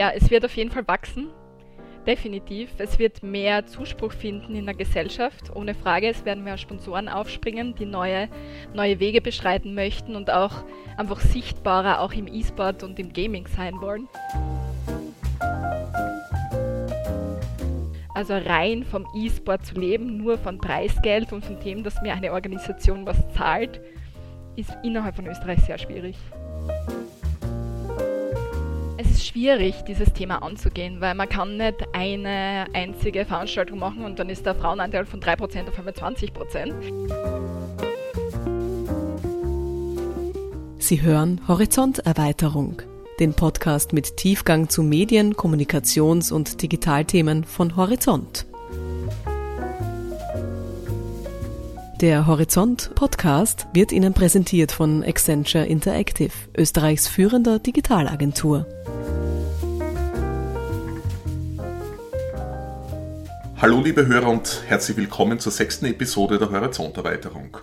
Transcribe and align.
Ja, 0.00 0.12
es 0.16 0.30
wird 0.30 0.46
auf 0.46 0.56
jeden 0.56 0.70
Fall 0.70 0.88
wachsen. 0.88 1.28
Definitiv. 2.06 2.70
Es 2.78 2.98
wird 2.98 3.22
mehr 3.22 3.66
Zuspruch 3.66 4.14
finden 4.14 4.54
in 4.54 4.64
der 4.64 4.74
Gesellschaft, 4.74 5.54
ohne 5.54 5.74
Frage. 5.74 6.08
Es 6.08 6.24
werden 6.24 6.42
mehr 6.42 6.56
Sponsoren 6.56 7.06
aufspringen, 7.06 7.74
die 7.74 7.84
neue, 7.84 8.30
neue 8.72 8.98
Wege 8.98 9.20
beschreiten 9.20 9.74
möchten 9.74 10.16
und 10.16 10.30
auch 10.30 10.64
einfach 10.96 11.20
sichtbarer 11.20 12.00
auch 12.00 12.14
im 12.14 12.28
E-Sport 12.28 12.82
und 12.82 12.98
im 12.98 13.12
Gaming 13.12 13.46
sein 13.46 13.78
wollen. 13.82 14.08
Also 18.14 18.32
rein 18.38 18.84
vom 18.84 19.06
E-Sport 19.14 19.66
zu 19.66 19.74
leben, 19.74 20.16
nur 20.16 20.38
von 20.38 20.56
Preisgeld 20.56 21.30
und 21.34 21.44
von 21.44 21.60
dem, 21.60 21.84
dass 21.84 22.00
mir 22.00 22.14
eine 22.14 22.32
Organisation 22.32 23.04
was 23.04 23.18
zahlt, 23.34 23.82
ist 24.56 24.74
innerhalb 24.82 25.14
von 25.16 25.26
Österreich 25.26 25.60
sehr 25.60 25.76
schwierig 25.76 26.16
schwierig, 29.30 29.82
dieses 29.86 30.12
Thema 30.12 30.42
anzugehen, 30.42 31.00
weil 31.00 31.14
man 31.14 31.28
kann 31.28 31.56
nicht 31.56 31.86
eine 31.92 32.66
einzige 32.72 33.24
Veranstaltung 33.24 33.78
machen 33.78 34.04
und 34.04 34.18
dann 34.18 34.28
ist 34.28 34.44
der 34.44 34.56
Frauenanteil 34.56 35.06
von 35.06 35.20
3% 35.20 35.68
auf 35.68 35.78
einmal 35.78 35.94
20%. 35.94 36.72
Sie 40.78 41.02
hören 41.02 41.40
Horizonterweiterung, 41.46 42.82
den 43.20 43.34
Podcast 43.34 43.92
mit 43.92 44.16
Tiefgang 44.16 44.68
zu 44.68 44.82
Medien, 44.82 45.34
Kommunikations- 45.34 46.32
und 46.32 46.60
Digitalthemen 46.62 47.44
von 47.44 47.76
Horizont. 47.76 48.46
Der 52.00 52.26
Horizont 52.26 52.90
Podcast 52.94 53.68
wird 53.74 53.92
Ihnen 53.92 54.14
präsentiert 54.14 54.72
von 54.72 55.04
Accenture 55.04 55.66
Interactive, 55.66 56.32
Österreichs 56.56 57.06
führender 57.06 57.58
Digitalagentur. 57.58 58.66
Hallo 63.62 63.82
liebe 63.82 64.06
Hörer 64.06 64.30
und 64.30 64.62
herzlich 64.68 64.96
willkommen 64.96 65.38
zur 65.38 65.52
sechsten 65.52 65.84
Episode 65.84 66.38
der 66.38 66.50
Horizonterweiterung. 66.50 67.58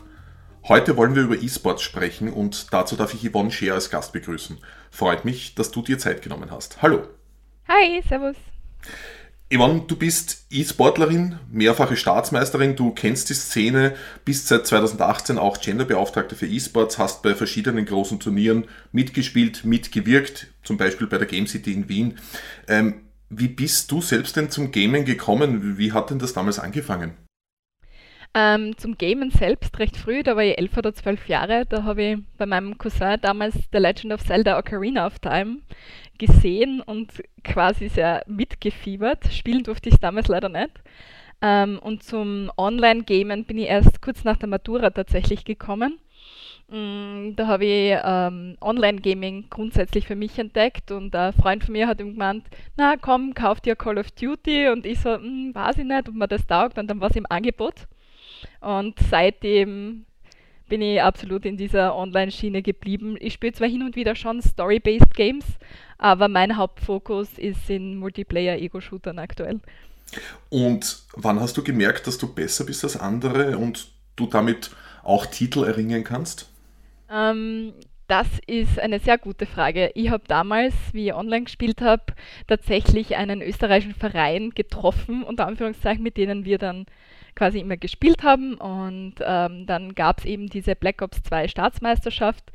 Heute 0.67 0.95
wollen 0.95 1.15
wir 1.15 1.23
über 1.23 1.41
E-Sports 1.41 1.81
sprechen 1.81 2.31
und 2.31 2.71
dazu 2.71 2.95
darf 2.95 3.15
ich 3.15 3.27
Yvonne 3.27 3.49
Scheer 3.49 3.73
als 3.73 3.89
Gast 3.89 4.13
begrüßen. 4.13 4.59
Freut 4.91 5.25
mich, 5.25 5.55
dass 5.55 5.71
du 5.71 5.81
dir 5.81 5.97
Zeit 5.97 6.21
genommen 6.21 6.51
hast. 6.51 6.83
Hallo. 6.83 7.07
Hi, 7.67 7.99
servus. 8.07 8.35
Yvonne, 9.51 9.85
du 9.87 9.95
bist 9.95 10.45
E-Sportlerin, 10.51 11.39
mehrfache 11.51 11.97
Staatsmeisterin, 11.97 12.75
du 12.75 12.91
kennst 12.91 13.31
die 13.31 13.33
Szene, 13.33 13.95
bist 14.23 14.49
seit 14.49 14.67
2018 14.67 15.39
auch 15.39 15.59
Genderbeauftragte 15.59 16.35
für 16.35 16.45
E-Sports, 16.45 16.99
hast 16.99 17.23
bei 17.23 17.33
verschiedenen 17.33 17.85
großen 17.85 18.19
Turnieren 18.19 18.65
mitgespielt, 18.91 19.65
mitgewirkt, 19.65 20.45
zum 20.61 20.77
Beispiel 20.77 21.07
bei 21.07 21.17
der 21.17 21.25
Game 21.25 21.47
City 21.47 21.73
in 21.73 21.89
Wien. 21.89 22.19
Ähm, 22.67 23.06
wie 23.29 23.47
bist 23.47 23.91
du 23.91 24.01
selbst 24.01 24.35
denn 24.35 24.49
zum 24.49 24.71
Gamen 24.71 25.05
gekommen? 25.05 25.77
Wie 25.77 25.91
hat 25.91 26.09
denn 26.09 26.19
das 26.19 26.33
damals 26.33 26.59
angefangen? 26.59 27.13
Ähm, 28.33 28.77
zum 28.77 28.97
Gamen 28.97 29.31
selbst 29.31 29.79
recht 29.79 29.97
früh, 29.97 30.21
da 30.21 30.35
war 30.35 30.43
ich 30.43 30.57
elf 30.57 30.77
oder 30.77 30.93
zwölf 30.93 31.27
Jahre. 31.27 31.65
Da 31.65 31.83
habe 31.83 32.03
ich 32.03 32.17
bei 32.37 32.45
meinem 32.45 32.77
Cousin 32.77 33.17
damals 33.21 33.55
The 33.71 33.79
Legend 33.79 34.13
of 34.13 34.23
Zelda 34.23 34.59
Ocarina 34.59 35.07
of 35.07 35.19
Time 35.19 35.59
gesehen 36.17 36.81
und 36.81 37.11
quasi 37.43 37.89
sehr 37.89 38.23
mitgefiebert. 38.27 39.33
Spielen 39.33 39.63
durfte 39.63 39.89
ich 39.89 39.97
damals 39.97 40.27
leider 40.27 40.49
nicht. 40.49 40.71
Ähm, 41.41 41.79
und 41.79 42.03
zum 42.03 42.51
Online-Gamen 42.57 43.45
bin 43.45 43.57
ich 43.57 43.67
erst 43.67 44.01
kurz 44.01 44.23
nach 44.23 44.37
der 44.37 44.49
Matura 44.49 44.89
tatsächlich 44.89 45.45
gekommen. 45.45 45.99
Mm, 46.69 47.33
da 47.37 47.47
habe 47.47 47.65
ich 47.65 47.97
ähm, 48.03 48.57
Online-Gaming 48.59 49.45
grundsätzlich 49.49 50.05
für 50.05 50.17
mich 50.17 50.37
entdeckt 50.37 50.91
und 50.91 51.15
ein 51.15 51.31
Freund 51.31 51.63
von 51.63 51.71
mir 51.71 51.87
hat 51.87 52.01
ihm 52.01 52.11
gemeint, 52.11 52.43
na 52.75 52.97
komm, 52.97 53.33
kauf 53.33 53.61
dir 53.61 53.77
Call 53.77 53.97
of 53.97 54.11
Duty 54.11 54.67
und 54.67 54.85
ich 54.85 54.99
so, 54.99 55.13
hm, 55.13 55.55
weiß 55.55 55.77
ich 55.77 55.85
nicht, 55.85 56.09
ob 56.09 56.15
mir 56.15 56.27
das 56.27 56.45
taugt 56.45 56.77
und 56.77 56.87
dann 56.87 56.99
war 56.99 57.09
es 57.09 57.15
im 57.15 57.25
Angebot 57.29 57.87
und 58.59 58.95
seitdem 59.09 60.05
bin 60.67 60.81
ich 60.81 61.01
absolut 61.01 61.45
in 61.45 61.55
dieser 61.55 61.95
Online-Schiene 61.95 62.61
geblieben. 62.61 63.15
Ich 63.21 63.35
spiele 63.35 63.53
zwar 63.53 63.69
hin 63.69 63.83
und 63.83 63.95
wieder 63.95 64.15
schon 64.15 64.41
Story-Based 64.41 65.13
Games, 65.13 65.45
aber 65.97 66.27
mein 66.27 66.57
Hauptfokus 66.57 67.37
ist 67.37 67.69
in 67.69 67.95
Multiplayer-Ego-Shootern 67.95 69.19
aktuell. 69.19 69.61
Und 70.49 71.03
wann 71.15 71.39
hast 71.39 71.55
du 71.55 71.63
gemerkt, 71.63 72.07
dass 72.07 72.17
du 72.17 72.33
besser 72.33 72.65
bist 72.65 72.83
als 72.83 72.97
andere 72.97 73.57
und 73.57 73.87
du 74.17 74.27
damit 74.27 74.71
auch 75.03 75.25
Titel 75.25 75.63
erringen 75.63 76.03
kannst? 76.03 76.49
Ähm, 77.09 77.73
das 78.07 78.27
ist 78.47 78.79
eine 78.79 78.99
sehr 78.99 79.17
gute 79.17 79.45
Frage. 79.45 79.91
Ich 79.93 80.09
habe 80.09 80.23
damals, 80.27 80.73
wie 80.93 81.07
ich 81.07 81.13
online 81.13 81.43
gespielt 81.43 81.81
habe, 81.81 82.03
tatsächlich 82.47 83.17
einen 83.17 83.41
österreichischen 83.41 83.95
Verein 83.95 84.51
getroffen, 84.51 85.23
unter 85.23 85.45
Anführungszeichen, 85.45 86.03
mit 86.03 86.15
denen 86.15 86.45
wir 86.45 86.57
dann 86.57 86.85
quasi 87.35 87.59
immer 87.59 87.75
gespielt 87.75 88.23
haben. 88.23 88.55
Und 88.55 89.15
ähm, 89.19 89.65
dann 89.65 89.93
gab 89.93 90.19
es 90.19 90.25
eben 90.25 90.47
diese 90.47 90.75
Black 90.75 91.01
Ops 91.01 91.21
2 91.23 91.49
Staatsmeisterschaft. 91.49 92.51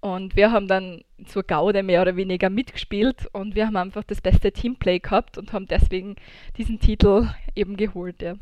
Und 0.00 0.36
wir 0.36 0.50
haben 0.50 0.68
dann 0.68 1.02
zur 1.26 1.42
Gaude 1.42 1.82
mehr 1.82 2.02
oder 2.02 2.16
weniger 2.16 2.48
mitgespielt 2.48 3.26
und 3.32 3.54
wir 3.54 3.66
haben 3.66 3.76
einfach 3.76 4.02
das 4.02 4.22
beste 4.22 4.50
Teamplay 4.50 4.98
gehabt 4.98 5.36
und 5.36 5.52
haben 5.52 5.66
deswegen 5.66 6.16
diesen 6.56 6.80
Titel 6.80 7.28
eben 7.54 7.76
geholt. 7.76 8.22
Ja. 8.22 8.36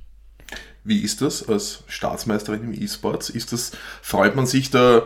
Wie 0.84 1.00
ist 1.00 1.20
das 1.20 1.48
als 1.48 1.82
Staatsmeisterin 1.88 2.62
im 2.62 2.72
E-Sports? 2.72 3.30
Ist 3.30 3.52
das, 3.52 3.72
freut 4.02 4.36
man 4.36 4.46
sich 4.46 4.70
da, 4.70 5.02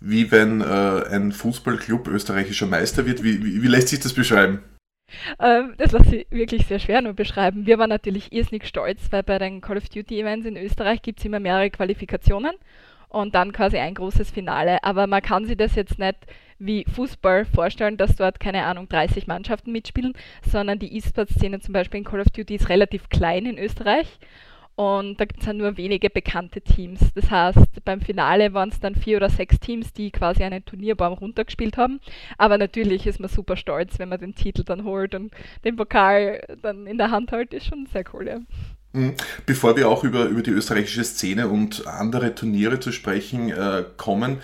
wie 0.00 0.30
wenn 0.30 0.60
äh, 0.60 1.04
ein 1.10 1.32
Fußballclub 1.32 2.08
österreichischer 2.08 2.66
Meister 2.66 3.06
wird? 3.06 3.22
Wie, 3.22 3.44
wie, 3.44 3.62
wie 3.62 3.68
lässt 3.68 3.88
sich 3.88 4.00
das 4.00 4.14
beschreiben? 4.14 4.62
Ähm, 5.38 5.74
das 5.76 5.92
lässt 5.92 6.10
sich 6.10 6.26
wirklich 6.30 6.66
sehr 6.66 6.78
schwer 6.78 7.02
nur 7.02 7.12
beschreiben. 7.12 7.66
Wir 7.66 7.78
waren 7.78 7.90
natürlich 7.90 8.32
irrsinnig 8.32 8.66
stolz, 8.66 9.00
weil 9.10 9.22
bei 9.22 9.38
den 9.38 9.60
Call 9.60 9.76
of 9.76 9.88
Duty 9.88 10.20
Events 10.20 10.46
in 10.46 10.56
Österreich 10.56 11.02
gibt 11.02 11.18
es 11.18 11.24
immer 11.24 11.40
mehrere 11.40 11.70
Qualifikationen 11.70 12.52
und 13.08 13.34
dann 13.34 13.52
quasi 13.52 13.78
ein 13.78 13.94
großes 13.94 14.30
Finale. 14.30 14.82
Aber 14.84 15.06
man 15.06 15.22
kann 15.22 15.44
sich 15.44 15.56
das 15.56 15.74
jetzt 15.74 15.98
nicht 15.98 16.16
wie 16.58 16.84
Fußball 16.94 17.44
vorstellen, 17.44 17.96
dass 17.96 18.16
dort, 18.16 18.38
keine 18.38 18.64
Ahnung, 18.64 18.88
30 18.88 19.26
Mannschaften 19.26 19.72
mitspielen, 19.72 20.12
sondern 20.48 20.78
die 20.78 20.96
E-Sport-Szene 20.96 21.60
zum 21.60 21.72
Beispiel 21.72 21.98
in 21.98 22.04
Call 22.04 22.20
of 22.20 22.30
Duty 22.30 22.54
ist 22.54 22.68
relativ 22.68 23.08
klein 23.08 23.46
in 23.46 23.58
Österreich 23.58 24.18
und 24.80 25.20
da 25.20 25.26
gibt 25.26 25.40
es 25.40 25.46
ja 25.46 25.52
nur 25.52 25.76
wenige 25.76 26.08
bekannte 26.08 26.62
Teams. 26.62 27.00
Das 27.14 27.30
heißt, 27.30 27.84
beim 27.84 28.00
Finale 28.00 28.54
waren 28.54 28.70
es 28.70 28.80
dann 28.80 28.94
vier 28.94 29.18
oder 29.18 29.28
sechs 29.28 29.60
Teams, 29.60 29.92
die 29.92 30.10
quasi 30.10 30.42
einen 30.42 30.64
Turnierbaum 30.64 31.12
runtergespielt 31.12 31.76
haben. 31.76 32.00
Aber 32.38 32.56
natürlich 32.56 33.06
ist 33.06 33.20
man 33.20 33.28
super 33.28 33.56
stolz, 33.56 33.98
wenn 33.98 34.08
man 34.08 34.20
den 34.20 34.34
Titel 34.34 34.64
dann 34.64 34.84
holt 34.84 35.14
und 35.14 35.34
den 35.64 35.76
Pokal 35.76 36.40
dann 36.62 36.86
in 36.86 36.96
der 36.96 37.10
Hand 37.10 37.30
hält, 37.30 37.52
ist 37.52 37.66
schon 37.66 37.88
sehr 37.92 38.04
cool, 38.14 38.26
ja. 38.26 38.40
Mhm. 38.94 39.16
Bevor 39.44 39.76
wir 39.76 39.86
auch 39.86 40.02
über, 40.02 40.24
über 40.24 40.40
die 40.40 40.50
österreichische 40.50 41.04
Szene 41.04 41.48
und 41.48 41.86
andere 41.86 42.34
Turniere 42.34 42.80
zu 42.80 42.90
sprechen 42.90 43.50
äh, 43.50 43.84
kommen, 43.98 44.38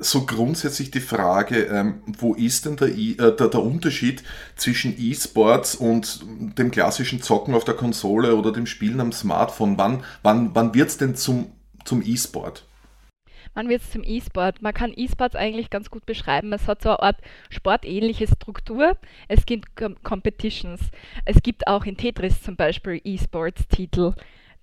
so 0.00 0.26
grundsätzlich 0.26 0.90
die 0.90 1.00
Frage, 1.00 1.64
ähm, 1.64 2.02
wo 2.06 2.34
ist 2.34 2.66
denn 2.66 2.76
der, 2.76 2.88
äh, 2.88 3.14
der, 3.16 3.48
der 3.48 3.62
Unterschied 3.62 4.22
zwischen 4.56 4.94
E-Sports 4.98 5.74
und 5.74 6.20
dem 6.58 6.70
klassischen 6.70 7.22
Zocken 7.22 7.54
auf 7.54 7.64
der 7.64 7.74
Konsole 7.74 8.36
oder 8.36 8.52
dem 8.52 8.66
Spielen 8.66 9.00
am 9.00 9.12
Smartphone? 9.12 9.78
Wann, 9.78 10.04
wann, 10.22 10.54
wann 10.54 10.74
wird 10.74 10.88
es 10.88 10.98
denn 10.98 11.16
zum, 11.16 11.52
zum 11.84 12.02
E-Sport? 12.04 12.64
Wann 13.54 13.68
wird 13.68 13.82
es 13.82 13.90
zum 13.90 14.04
E-Sport? 14.04 14.62
Man 14.62 14.74
kann 14.74 14.92
E-Sports 14.94 15.34
eigentlich 15.34 15.70
ganz 15.70 15.90
gut 15.90 16.06
beschreiben. 16.06 16.52
Es 16.52 16.68
hat 16.68 16.82
so 16.82 16.90
eine 16.90 17.02
Art 17.02 17.16
sportähnliche 17.50 18.28
Struktur. 18.28 18.96
Es 19.26 19.46
gibt 19.46 19.68
Competitions. 20.04 20.80
Es 21.24 21.42
gibt 21.42 21.66
auch 21.66 21.84
in 21.84 21.96
Tetris 21.96 22.42
zum 22.42 22.56
Beispiel 22.56 23.00
E-Sports-Titel 23.02 24.14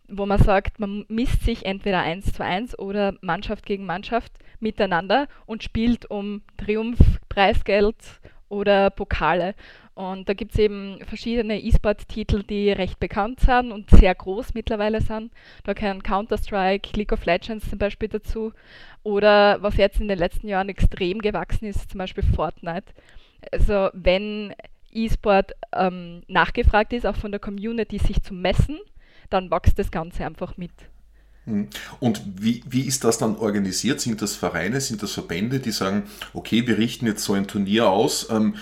wo 0.08 0.26
man 0.26 0.42
sagt, 0.42 0.80
man 0.80 1.06
misst 1.08 1.44
sich 1.44 1.66
entweder 1.66 2.02
eins 2.02 2.34
zu 2.34 2.44
eins 2.44 2.78
oder 2.78 3.16
Mannschaft 3.22 3.66
gegen 3.66 3.86
Mannschaft 3.86 4.32
miteinander 4.60 5.28
und 5.46 5.64
spielt 5.64 6.10
um 6.10 6.42
Triumph, 6.58 7.00
Preisgeld 7.30 7.96
oder 8.50 8.90
Pokale. 8.90 9.56
Und 9.96 10.28
da 10.28 10.34
gibt 10.34 10.52
es 10.52 10.60
eben 10.60 11.00
verschiedene 11.06 11.62
E-Sport-Titel, 11.62 12.44
die 12.44 12.70
recht 12.70 13.00
bekannt 13.00 13.40
sind 13.40 13.72
und 13.72 13.90
sehr 13.90 14.14
groß 14.14 14.54
mittlerweile 14.54 15.00
sind. 15.00 15.32
Da 15.64 15.72
gehören 15.72 16.04
Counter-Strike, 16.04 16.98
League 16.98 17.14
of 17.14 17.26
Legends 17.26 17.70
zum 17.70 17.80
Beispiel 17.80 18.10
dazu. 18.10 18.52
Oder 19.04 19.62
was 19.62 19.78
jetzt 19.78 20.02
in 20.02 20.10
den 20.10 20.20
letzten 20.20 20.50
Jahren 20.50 20.68
extrem 20.68 21.22
gewachsen 21.22 21.66
ist, 21.66 21.90
zum 21.90 22.00
Beispiel 22.00 22.26
Fortnite. 22.26 22.94
Also 23.54 23.90
wenn 23.94 24.54
E-Sport 24.92 25.54
ähm, 25.74 26.24
nachgefragt 26.28 26.92
ist, 26.92 27.06
auch 27.06 27.16
von 27.16 27.32
der 27.32 27.40
Community, 27.40 27.98
sich 27.98 28.22
zu 28.22 28.34
messen, 28.34 28.80
dann 29.30 29.50
wächst 29.50 29.80
das 29.80 29.92
Ganze 29.92 30.26
einfach 30.26 30.58
mit. 30.58 30.72
Hm. 31.46 31.68
Und 32.00 32.22
wie, 32.40 32.64
wie 32.68 32.82
ist 32.82 33.04
das 33.04 33.18
dann 33.18 33.38
organisiert? 33.38 34.02
Sind 34.02 34.22
das 34.22 34.36
Vereine, 34.36 34.82
sind 34.82 35.04
das 35.04 35.12
Verbände, 35.12 35.60
die 35.60 35.72
sagen, 35.72 36.04
okay, 36.34 36.68
wir 36.68 36.78
richten 36.78 37.06
jetzt 37.06 37.24
so 37.24 37.34
ein 37.34 37.48
Turnier 37.48 37.90
aus? 37.90 38.28
Ähm, 38.30 38.56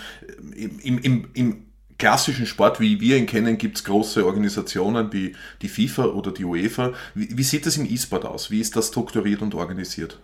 im, 0.56 1.00
im, 1.00 1.28
Im 1.34 1.66
klassischen 1.98 2.46
Sport, 2.46 2.80
wie 2.80 3.00
wir 3.00 3.18
ihn 3.18 3.26
kennen, 3.26 3.58
gibt 3.58 3.78
es 3.78 3.84
große 3.86 4.26
Organisationen 4.26 5.14
wie 5.14 5.36
die 5.62 5.70
FIFA 5.70 6.08
oder 6.08 6.32
die 6.32 6.44
UEFA. 6.44 6.94
Wie, 7.16 7.38
wie 7.38 7.44
sieht 7.44 7.66
das 7.66 7.78
im 7.78 7.86
E-Sport 7.86 8.26
aus? 8.26 8.52
Wie 8.52 8.60
ist 8.60 8.76
das 8.76 8.90
strukturiert 8.90 9.42
und 9.42 9.56
organisiert? 9.56 10.20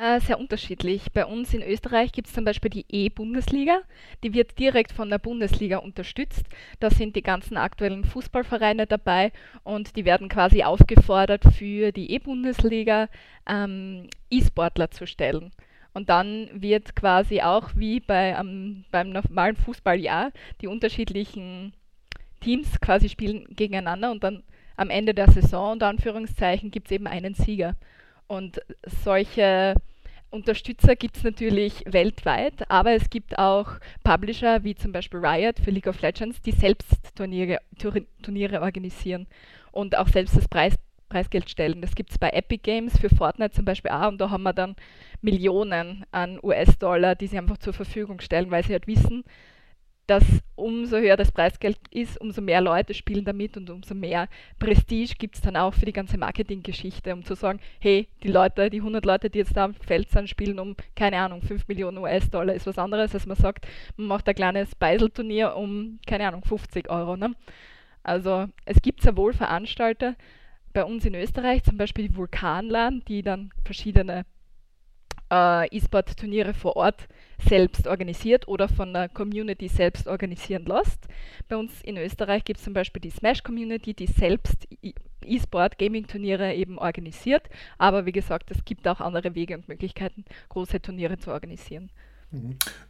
Äh, 0.00 0.20
sehr 0.20 0.40
unterschiedlich. 0.40 1.12
Bei 1.12 1.26
uns 1.26 1.52
in 1.52 1.62
Österreich 1.62 2.10
gibt 2.12 2.28
es 2.28 2.32
zum 2.32 2.46
Beispiel 2.46 2.70
die 2.70 2.86
E-Bundesliga. 2.88 3.82
Die 4.24 4.32
wird 4.32 4.58
direkt 4.58 4.92
von 4.92 5.10
der 5.10 5.18
Bundesliga 5.18 5.76
unterstützt. 5.76 6.46
Da 6.78 6.88
sind 6.88 7.16
die 7.16 7.22
ganzen 7.22 7.58
aktuellen 7.58 8.04
Fußballvereine 8.04 8.86
dabei 8.86 9.30
und 9.62 9.96
die 9.96 10.06
werden 10.06 10.30
quasi 10.30 10.62
aufgefordert, 10.62 11.44
für 11.52 11.92
die 11.92 12.12
E-Bundesliga 12.12 13.10
ähm, 13.46 14.08
E-Sportler 14.30 14.90
zu 14.90 15.06
stellen. 15.06 15.50
Und 15.92 16.08
dann 16.08 16.48
wird 16.54 16.96
quasi 16.96 17.42
auch 17.42 17.68
wie 17.76 18.00
bei, 18.00 18.34
ähm, 18.40 18.86
beim 18.90 19.10
normalen 19.10 19.56
Fußballjahr 19.56 20.32
die 20.62 20.66
unterschiedlichen 20.66 21.74
Teams 22.40 22.80
quasi 22.80 23.10
spielen 23.10 23.44
gegeneinander 23.50 24.10
und 24.12 24.24
dann 24.24 24.44
am 24.78 24.88
Ende 24.88 25.12
der 25.12 25.30
Saison, 25.30 25.72
unter 25.72 25.88
Anführungszeichen, 25.88 26.70
gibt 26.70 26.86
es 26.86 26.92
eben 26.92 27.06
einen 27.06 27.34
Sieger. 27.34 27.76
Und 28.28 28.62
solche 29.04 29.74
Unterstützer 30.30 30.94
gibt 30.94 31.16
es 31.16 31.24
natürlich 31.24 31.82
weltweit, 31.86 32.70
aber 32.70 32.92
es 32.92 33.10
gibt 33.10 33.38
auch 33.38 33.72
Publisher 34.04 34.62
wie 34.62 34.76
zum 34.76 34.92
Beispiel 34.92 35.24
Riot 35.24 35.58
für 35.58 35.72
League 35.72 35.88
of 35.88 36.00
Legends, 36.00 36.40
die 36.40 36.52
selbst 36.52 37.16
Turniere, 37.16 37.58
Turniere 38.22 38.60
organisieren 38.62 39.26
und 39.72 39.98
auch 39.98 40.08
selbst 40.08 40.36
das 40.36 40.46
Preis, 40.46 40.76
Preisgeld 41.08 41.50
stellen. 41.50 41.82
Das 41.82 41.96
gibt 41.96 42.12
es 42.12 42.18
bei 42.18 42.30
Epic 42.30 42.62
Games 42.62 42.96
für 42.98 43.10
Fortnite 43.10 43.50
zum 43.50 43.64
Beispiel 43.64 43.90
auch 43.90 44.08
und 44.08 44.20
da 44.20 44.30
haben 44.30 44.44
wir 44.44 44.52
dann 44.52 44.76
Millionen 45.20 46.04
an 46.12 46.38
US-Dollar, 46.42 47.16
die 47.16 47.26
sie 47.26 47.38
einfach 47.38 47.58
zur 47.58 47.72
Verfügung 47.72 48.20
stellen, 48.20 48.52
weil 48.52 48.64
sie 48.64 48.72
halt 48.72 48.86
wissen, 48.86 49.24
dass 50.10 50.24
umso 50.56 50.96
höher 50.98 51.16
das 51.16 51.30
Preisgeld 51.30 51.78
ist, 51.92 52.20
umso 52.20 52.42
mehr 52.42 52.60
Leute 52.60 52.94
spielen 52.94 53.24
damit 53.24 53.56
und 53.56 53.70
umso 53.70 53.94
mehr 53.94 54.28
Prestige 54.58 55.14
gibt 55.16 55.36
es 55.36 55.40
dann 55.40 55.56
auch 55.56 55.72
für 55.72 55.86
die 55.86 55.92
ganze 55.92 56.18
Marketinggeschichte, 56.18 57.14
um 57.14 57.24
zu 57.24 57.36
sagen, 57.36 57.60
hey, 57.78 58.08
die 58.24 58.28
Leute, 58.28 58.70
die 58.70 58.78
100 58.78 59.04
Leute, 59.04 59.30
die 59.30 59.38
jetzt 59.38 59.56
da 59.56 59.66
am 59.66 59.74
Feld 59.74 60.10
sind, 60.10 60.28
spielen 60.28 60.58
um, 60.58 60.74
keine 60.96 61.18
Ahnung, 61.18 61.42
5 61.42 61.68
Millionen 61.68 61.98
US-Dollar, 61.98 62.54
ist 62.54 62.66
was 62.66 62.76
anderes, 62.76 63.14
als 63.14 63.26
man 63.26 63.36
sagt, 63.36 63.68
man 63.96 64.08
macht 64.08 64.28
ein 64.28 64.34
kleines 64.34 64.74
Beiselturnier 64.74 65.54
um, 65.54 66.00
keine 66.08 66.26
Ahnung, 66.26 66.42
50 66.44 66.90
Euro. 66.90 67.16
Ne? 67.16 67.36
Also 68.02 68.48
es 68.64 68.82
gibt 68.82 69.02
sehr 69.02 69.16
wohl 69.16 69.32
Veranstalter, 69.32 70.16
bei 70.72 70.84
uns 70.84 71.04
in 71.04 71.14
Österreich, 71.14 71.62
zum 71.62 71.76
Beispiel 71.76 72.08
die 72.08 72.16
Vulkanland, 72.16 73.06
die 73.06 73.22
dann 73.22 73.50
verschiedene 73.64 74.24
äh, 75.30 75.66
E-Sport-Turniere 75.76 76.54
vor 76.54 76.76
Ort 76.76 77.08
selbst 77.48 77.86
organisiert 77.86 78.48
oder 78.48 78.68
von 78.68 78.92
der 78.92 79.08
Community 79.08 79.68
selbst 79.68 80.06
organisieren 80.06 80.66
lässt. 80.66 81.06
Bei 81.48 81.56
uns 81.56 81.80
in 81.82 81.96
Österreich 81.96 82.44
gibt 82.44 82.58
es 82.58 82.64
zum 82.64 82.74
Beispiel 82.74 83.00
die 83.00 83.10
Smash 83.10 83.42
Community, 83.42 83.94
die 83.94 84.06
selbst 84.06 84.68
E-Sport, 85.24 85.78
Gaming-Turniere 85.78 86.54
eben 86.54 86.78
organisiert. 86.78 87.48
Aber 87.78 88.06
wie 88.06 88.12
gesagt, 88.12 88.50
es 88.50 88.64
gibt 88.64 88.86
auch 88.88 89.00
andere 89.00 89.34
Wege 89.34 89.54
und 89.54 89.68
Möglichkeiten, 89.68 90.24
große 90.48 90.80
Turniere 90.80 91.18
zu 91.18 91.30
organisieren. 91.30 91.90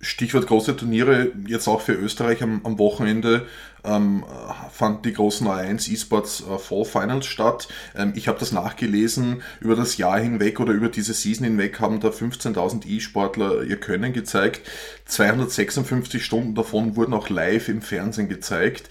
Stichwort 0.02 0.46
große 0.46 0.76
Turniere, 0.76 1.32
jetzt 1.46 1.66
auch 1.66 1.80
für 1.80 1.94
Österreich 1.94 2.42
am, 2.42 2.60
am 2.64 2.78
Wochenende 2.78 3.46
ähm, 3.84 4.22
fand 4.70 5.06
die 5.06 5.14
großen 5.14 5.46
A1 5.46 5.90
eSports 5.90 6.42
äh, 6.42 6.58
Fall 6.58 6.84
Finals 6.84 7.24
statt. 7.24 7.68
Ähm, 7.96 8.12
ich 8.14 8.28
habe 8.28 8.38
das 8.38 8.52
nachgelesen, 8.52 9.42
über 9.60 9.76
das 9.76 9.96
Jahr 9.96 10.20
hinweg 10.20 10.60
oder 10.60 10.74
über 10.74 10.90
diese 10.90 11.14
Season 11.14 11.44
hinweg 11.44 11.80
haben 11.80 12.00
da 12.00 12.08
15.000 12.08 12.86
E-Sportler 12.86 13.62
ihr 13.62 13.80
Können 13.80 14.12
gezeigt. 14.12 14.68
256 15.06 16.22
Stunden 16.22 16.54
davon 16.54 16.96
wurden 16.96 17.14
auch 17.14 17.30
live 17.30 17.70
im 17.70 17.80
Fernsehen 17.80 18.28
gezeigt. 18.28 18.90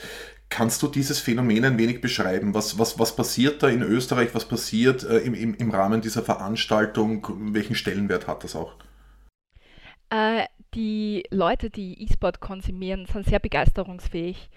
Kannst 0.49 0.81
du 0.81 0.87
dieses 0.87 1.19
Phänomen 1.19 1.63
ein 1.63 1.77
wenig 1.77 2.01
beschreiben? 2.01 2.55
Was, 2.55 2.79
was, 2.79 2.97
was 2.97 3.15
passiert 3.15 3.61
da 3.61 3.69
in 3.69 3.83
Österreich? 3.83 4.29
Was 4.33 4.45
passiert 4.45 5.03
äh, 5.03 5.19
im, 5.19 5.35
im, 5.35 5.53
im 5.53 5.69
Rahmen 5.69 6.01
dieser 6.01 6.23
Veranstaltung? 6.23 7.53
Welchen 7.53 7.75
Stellenwert 7.75 8.27
hat 8.27 8.43
das 8.43 8.55
auch? 8.55 8.73
Äh, 10.09 10.45
die 10.73 11.23
Leute, 11.31 11.69
die 11.69 12.03
E-Sport 12.03 12.39
konsumieren, 12.39 13.05
sind 13.05 13.25
sehr 13.25 13.39
begeisterungsfähig. 13.39 14.49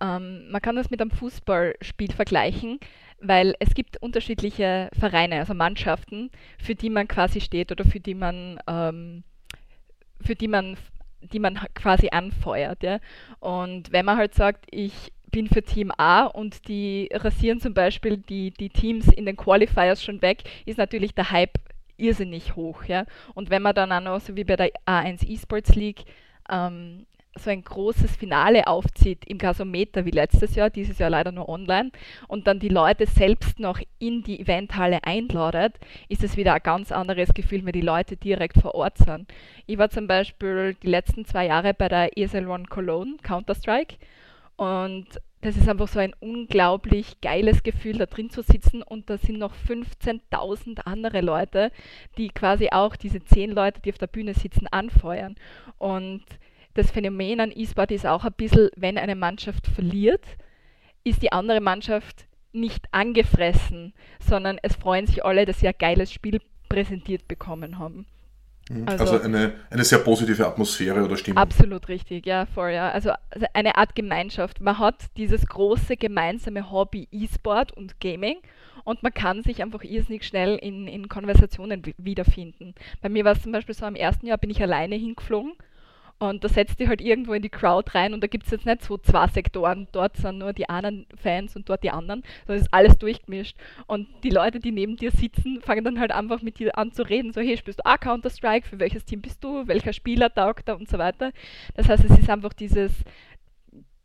Ähm, 0.00 0.50
man 0.50 0.60
kann 0.60 0.76
das 0.76 0.90
mit 0.90 1.00
einem 1.00 1.10
Fußballspiel 1.10 2.12
vergleichen, 2.12 2.80
weil 3.20 3.54
es 3.60 3.74
gibt 3.74 4.00
unterschiedliche 4.02 4.90
Vereine, 4.98 5.38
also 5.38 5.54
Mannschaften, 5.54 6.30
für 6.58 6.74
die 6.74 6.90
man 6.90 7.08
quasi 7.08 7.40
steht 7.40 7.72
oder 7.72 7.84
für 7.84 8.00
die 8.00 8.14
man, 8.14 8.58
ähm, 8.66 9.22
für 10.20 10.34
die 10.34 10.48
man, 10.48 10.76
die 11.20 11.38
man 11.38 11.58
quasi 11.74 12.08
anfeuert. 12.10 12.82
Ja? 12.82 12.98
Und 13.40 13.92
wenn 13.92 14.04
man 14.04 14.18
halt 14.18 14.34
sagt, 14.34 14.66
ich 14.70 15.12
bin 15.30 15.48
für 15.48 15.62
Team 15.62 15.90
A 15.96 16.24
und 16.26 16.68
die 16.68 17.08
rasieren 17.12 17.60
zum 17.60 17.74
Beispiel 17.74 18.18
die, 18.18 18.50
die 18.52 18.68
Teams 18.68 19.08
in 19.08 19.26
den 19.26 19.36
Qualifiers 19.36 20.02
schon 20.02 20.22
weg, 20.22 20.44
ist 20.64 20.78
natürlich 20.78 21.14
der 21.14 21.30
Hype 21.30 21.58
irrsinnig 21.96 22.56
hoch. 22.56 22.84
Ja? 22.84 23.04
Und 23.34 23.50
wenn 23.50 23.62
man 23.62 23.74
dann 23.74 23.92
auch 23.92 24.00
noch, 24.00 24.20
so 24.20 24.36
wie 24.36 24.44
bei 24.44 24.56
der 24.56 24.70
A1 24.86 25.28
Esports 25.28 25.74
League, 25.74 26.04
ähm, 26.50 27.06
so 27.36 27.50
ein 27.50 27.62
großes 27.62 28.16
Finale 28.16 28.66
aufzieht 28.66 29.24
im 29.26 29.38
Gasometer 29.38 30.04
wie 30.04 30.10
letztes 30.10 30.54
Jahr, 30.54 30.70
dieses 30.70 30.98
Jahr 30.98 31.10
leider 31.10 31.32
nur 31.32 31.48
online, 31.48 31.90
und 32.28 32.46
dann 32.46 32.60
die 32.60 32.68
Leute 32.68 33.06
selbst 33.06 33.58
noch 33.58 33.80
in 33.98 34.22
die 34.22 34.40
Eventhalle 34.40 35.02
einladet, 35.04 35.74
ist 36.08 36.22
es 36.22 36.36
wieder 36.36 36.54
ein 36.54 36.62
ganz 36.62 36.92
anderes 36.92 37.34
Gefühl, 37.34 37.64
wenn 37.64 37.72
die 37.72 37.80
Leute 37.80 38.16
direkt 38.16 38.60
vor 38.60 38.74
Ort 38.74 38.98
sind. 38.98 39.32
Ich 39.66 39.78
war 39.78 39.90
zum 39.90 40.06
Beispiel 40.06 40.76
die 40.82 40.88
letzten 40.88 41.24
zwei 41.24 41.46
Jahre 41.46 41.74
bei 41.74 41.88
der 41.88 42.16
ESL 42.16 42.46
One 42.46 42.66
Cologne 42.66 43.16
Counter-Strike 43.22 43.96
und 44.56 45.06
das 45.44 45.58
ist 45.58 45.68
einfach 45.68 45.88
so 45.88 45.98
ein 45.98 46.14
unglaublich 46.20 47.20
geiles 47.20 47.62
Gefühl, 47.62 47.98
da 47.98 48.06
drin 48.06 48.30
zu 48.30 48.40
sitzen 48.40 48.82
und 48.82 49.10
da 49.10 49.18
sind 49.18 49.38
noch 49.38 49.52
15.000 49.54 50.80
andere 50.86 51.20
Leute, 51.20 51.70
die 52.16 52.28
quasi 52.28 52.70
auch 52.72 52.96
diese 52.96 53.22
zehn 53.22 53.50
Leute, 53.50 53.82
die 53.82 53.92
auf 53.92 53.98
der 53.98 54.06
Bühne 54.06 54.32
sitzen, 54.32 54.66
anfeuern. 54.68 55.34
Und 55.76 56.24
das 56.72 56.90
Phänomen 56.90 57.40
an 57.40 57.52
E-Sport 57.54 57.90
ist 57.90 58.06
auch 58.06 58.24
ein 58.24 58.32
bisschen, 58.32 58.70
wenn 58.76 58.96
eine 58.96 59.16
Mannschaft 59.16 59.66
verliert, 59.66 60.24
ist 61.04 61.20
die 61.22 61.32
andere 61.32 61.60
Mannschaft 61.60 62.24
nicht 62.52 62.86
angefressen, 62.92 63.92
sondern 64.20 64.58
es 64.62 64.76
freuen 64.76 65.06
sich 65.06 65.26
alle, 65.26 65.44
dass 65.44 65.60
sie 65.60 65.68
ein 65.68 65.74
geiles 65.78 66.10
Spiel 66.10 66.40
präsentiert 66.70 67.28
bekommen 67.28 67.78
haben. 67.78 68.06
Mhm. 68.70 68.88
Also, 68.88 69.04
also, 69.04 69.24
eine, 69.24 69.52
eine 69.70 69.84
sehr 69.84 69.98
positive 69.98 70.46
Atmosphäre 70.46 71.04
oder 71.04 71.16
Stimmung. 71.16 71.38
Absolut 71.38 71.88
richtig, 71.88 72.26
ja, 72.26 72.46
voll, 72.46 72.70
ja. 72.72 72.90
Also, 72.90 73.10
also 73.30 73.46
eine 73.52 73.76
Art 73.76 73.94
Gemeinschaft. 73.94 74.60
Man 74.60 74.78
hat 74.78 74.96
dieses 75.16 75.46
große 75.46 75.96
gemeinsame 75.96 76.70
Hobby 76.70 77.08
E-Sport 77.12 77.72
und 77.72 78.00
Gaming 78.00 78.38
und 78.84 79.02
man 79.02 79.12
kann 79.12 79.42
sich 79.42 79.62
einfach 79.62 79.82
irrsinnig 79.82 80.24
schnell 80.24 80.56
in, 80.56 80.88
in 80.88 81.08
Konversationen 81.08 81.82
wiederfinden. 81.98 82.74
Bei 83.02 83.08
mir 83.08 83.24
war 83.24 83.32
es 83.32 83.42
zum 83.42 83.52
Beispiel 83.52 83.74
so, 83.74 83.86
im 83.86 83.96
ersten 83.96 84.26
Jahr 84.26 84.38
bin 84.38 84.50
ich 84.50 84.62
alleine 84.62 84.94
hingeflogen 84.94 85.52
und 86.18 86.44
da 86.44 86.48
setzt 86.48 86.78
die 86.80 86.88
halt 86.88 87.00
irgendwo 87.00 87.34
in 87.34 87.42
die 87.42 87.48
Crowd 87.48 87.90
rein 87.94 88.14
und 88.14 88.22
da 88.22 88.26
gibt 88.26 88.44
es 88.44 88.50
jetzt 88.50 88.66
nicht 88.66 88.82
so 88.82 88.96
zwei 88.98 89.26
Sektoren. 89.26 89.88
Dort 89.92 90.16
sind 90.16 90.38
nur 90.38 90.52
die 90.52 90.68
einen 90.68 91.06
Fans 91.16 91.56
und 91.56 91.68
dort 91.68 91.82
die 91.82 91.90
anderen, 91.90 92.22
sondern 92.46 92.60
es 92.60 92.66
ist 92.66 92.74
alles 92.74 92.98
durchgemischt. 92.98 93.56
Und 93.86 94.08
die 94.22 94.30
Leute, 94.30 94.60
die 94.60 94.72
neben 94.72 94.96
dir 94.96 95.10
sitzen, 95.10 95.60
fangen 95.60 95.84
dann 95.84 96.00
halt 96.00 96.12
einfach 96.12 96.40
mit 96.40 96.58
dir 96.58 96.78
an 96.78 96.92
zu 96.92 97.02
reden. 97.02 97.32
So, 97.32 97.40
hey, 97.40 97.56
spielst 97.56 97.80
du 97.80 97.86
auch 97.86 97.98
Counter-Strike? 97.98 98.66
Für 98.66 98.78
welches 98.78 99.04
Team 99.04 99.20
bist 99.20 99.42
du? 99.42 99.66
Welcher 99.66 99.92
Spieler 99.92 100.32
taugt 100.32 100.68
da 100.68 100.74
und 100.74 100.88
so 100.88 100.98
weiter. 100.98 101.32
Das 101.74 101.88
heißt, 101.88 102.04
es 102.04 102.18
ist 102.18 102.30
einfach 102.30 102.52
dieses, 102.52 102.92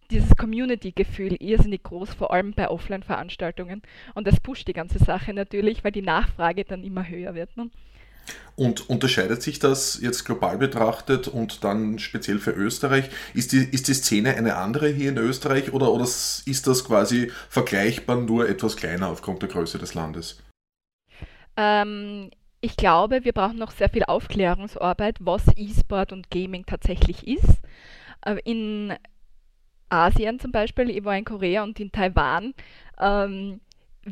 dieses 0.10 0.36
Community-Gefühl 0.36 1.38
irrsinnig 1.40 1.84
groß, 1.84 2.16
vor 2.16 2.34
allem 2.34 2.54
bei 2.54 2.68
Offline-Veranstaltungen. 2.70 3.84
Und 4.16 4.28
das 4.28 4.40
pusht 4.40 4.68
die 4.68 4.74
ganze 4.74 4.98
Sache 5.00 5.34
natürlich, 5.34 5.84
weil 5.84 5.92
die 5.92 6.02
Nachfrage 6.02 6.66
dann 6.66 6.84
immer 6.84 7.08
höher 7.08 7.36
wird. 7.36 7.56
Ne? 7.56 7.70
Und 8.56 8.90
unterscheidet 8.90 9.42
sich 9.42 9.60
das 9.60 10.00
jetzt 10.02 10.26
global 10.26 10.58
betrachtet 10.58 11.30
und 11.30 11.64
dann 11.64 11.98
speziell 11.98 12.40
für 12.40 12.52
Österreich? 12.52 13.10
Ist 13.34 13.54
die, 13.54 13.64
ist 13.64 13.88
die 13.88 13.94
Szene 13.94 14.36
eine 14.36 14.58
andere 14.58 14.90
hier 14.90 15.10
in 15.10 15.18
Österreich 15.18 15.72
oder, 15.72 15.92
oder 15.94 16.04
ist 16.04 16.68
das 16.68 16.84
quasi 16.84 17.32
vergleichbar 17.50 18.18
nur 18.18 18.50
etwas 18.50 18.76
kleiner 18.76 19.08
aufgrund 19.08 19.42
der 19.42 19.50
Größe 19.50 19.78
des 19.78 19.94
Landes? 19.94 20.44
Ähm, 21.56 22.32
ich 22.62 22.76
glaube, 22.76 23.24
wir 23.24 23.32
brauchen 23.32 23.58
noch 23.58 23.72
sehr 23.72 23.90
viel 23.90 24.04
Aufklärungsarbeit, 24.04 25.18
was 25.22 25.44
E-Sport 25.56 26.12
und 26.12 26.30
Gaming 26.30 26.66
tatsächlich 26.66 27.26
ist. 27.28 27.60
Äh, 28.26 28.38
in 28.44 28.94
Asien 29.90 30.40
zum 30.40 30.52
Beispiel, 30.52 30.90
ich 30.90 31.04
war 31.04 31.18
in 31.18 31.26
Korea 31.26 31.64
und 31.64 31.80
in 31.80 31.92
Taiwan, 31.92 32.54
ähm, 33.00 33.62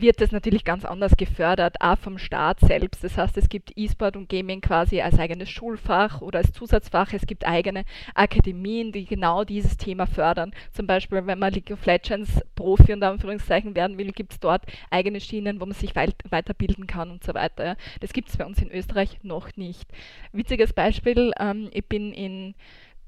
wird 0.02 0.22
das 0.22 0.32
natürlich 0.32 0.64
ganz 0.64 0.86
anders 0.86 1.18
gefördert, 1.18 1.76
auch 1.80 1.98
vom 1.98 2.18
Staat 2.18 2.60
selbst. 2.60 3.04
Das 3.04 3.18
heißt, 3.18 3.38
es 3.38 3.50
gibt 3.50 3.72
E-Sport 3.76 4.18
und 4.18 4.30
Gaming 4.30 4.62
quasi 4.62 5.02
als 5.02 5.20
eigenes 5.20 5.50
Schulfach 5.50 6.22
oder 6.22 6.40
als 6.40 6.52
Zusatzfach. 6.52 7.14
Es 7.14 7.26
gibt 7.26 7.46
eigene 7.46 7.84
Akademien, 8.16 8.92
die 8.92 9.06
genau 9.06 9.44
dieses 9.44 9.78
Thema 9.78 10.08
fördern. 10.08 10.54
Zum 10.72 10.88
Beispiel, 10.88 11.26
wenn 11.26 11.40
man 11.40 11.54
League 11.54 11.72
of 11.72 11.86
Legends 11.86 12.42
Profi 12.56 12.94
und 12.94 13.04
Anführungszeichen 13.04 13.76
werden 13.76 13.98
will, 13.98 14.12
gibt 14.12 14.34
es 14.34 14.40
dort 14.40 14.64
eigene 14.90 15.20
Schienen, 15.20 15.60
wo 15.60 15.66
man 15.66 15.76
sich 15.76 15.96
weit 15.96 16.16
weiterbilden 16.30 16.88
kann 16.88 17.12
und 17.12 17.24
so 17.24 17.34
weiter. 17.34 17.78
Das 18.00 18.14
gibt 18.14 18.30
es 18.30 18.38
bei 18.38 18.46
uns 18.46 18.62
in 18.62 18.72
Österreich 18.72 19.20
noch 19.24 19.56
nicht. 19.56 19.88
Witziges 20.32 20.74
Beispiel, 20.74 21.34
ähm, 21.40 21.70
ich 21.72 21.86
bin 21.86 22.14
in 22.14 22.56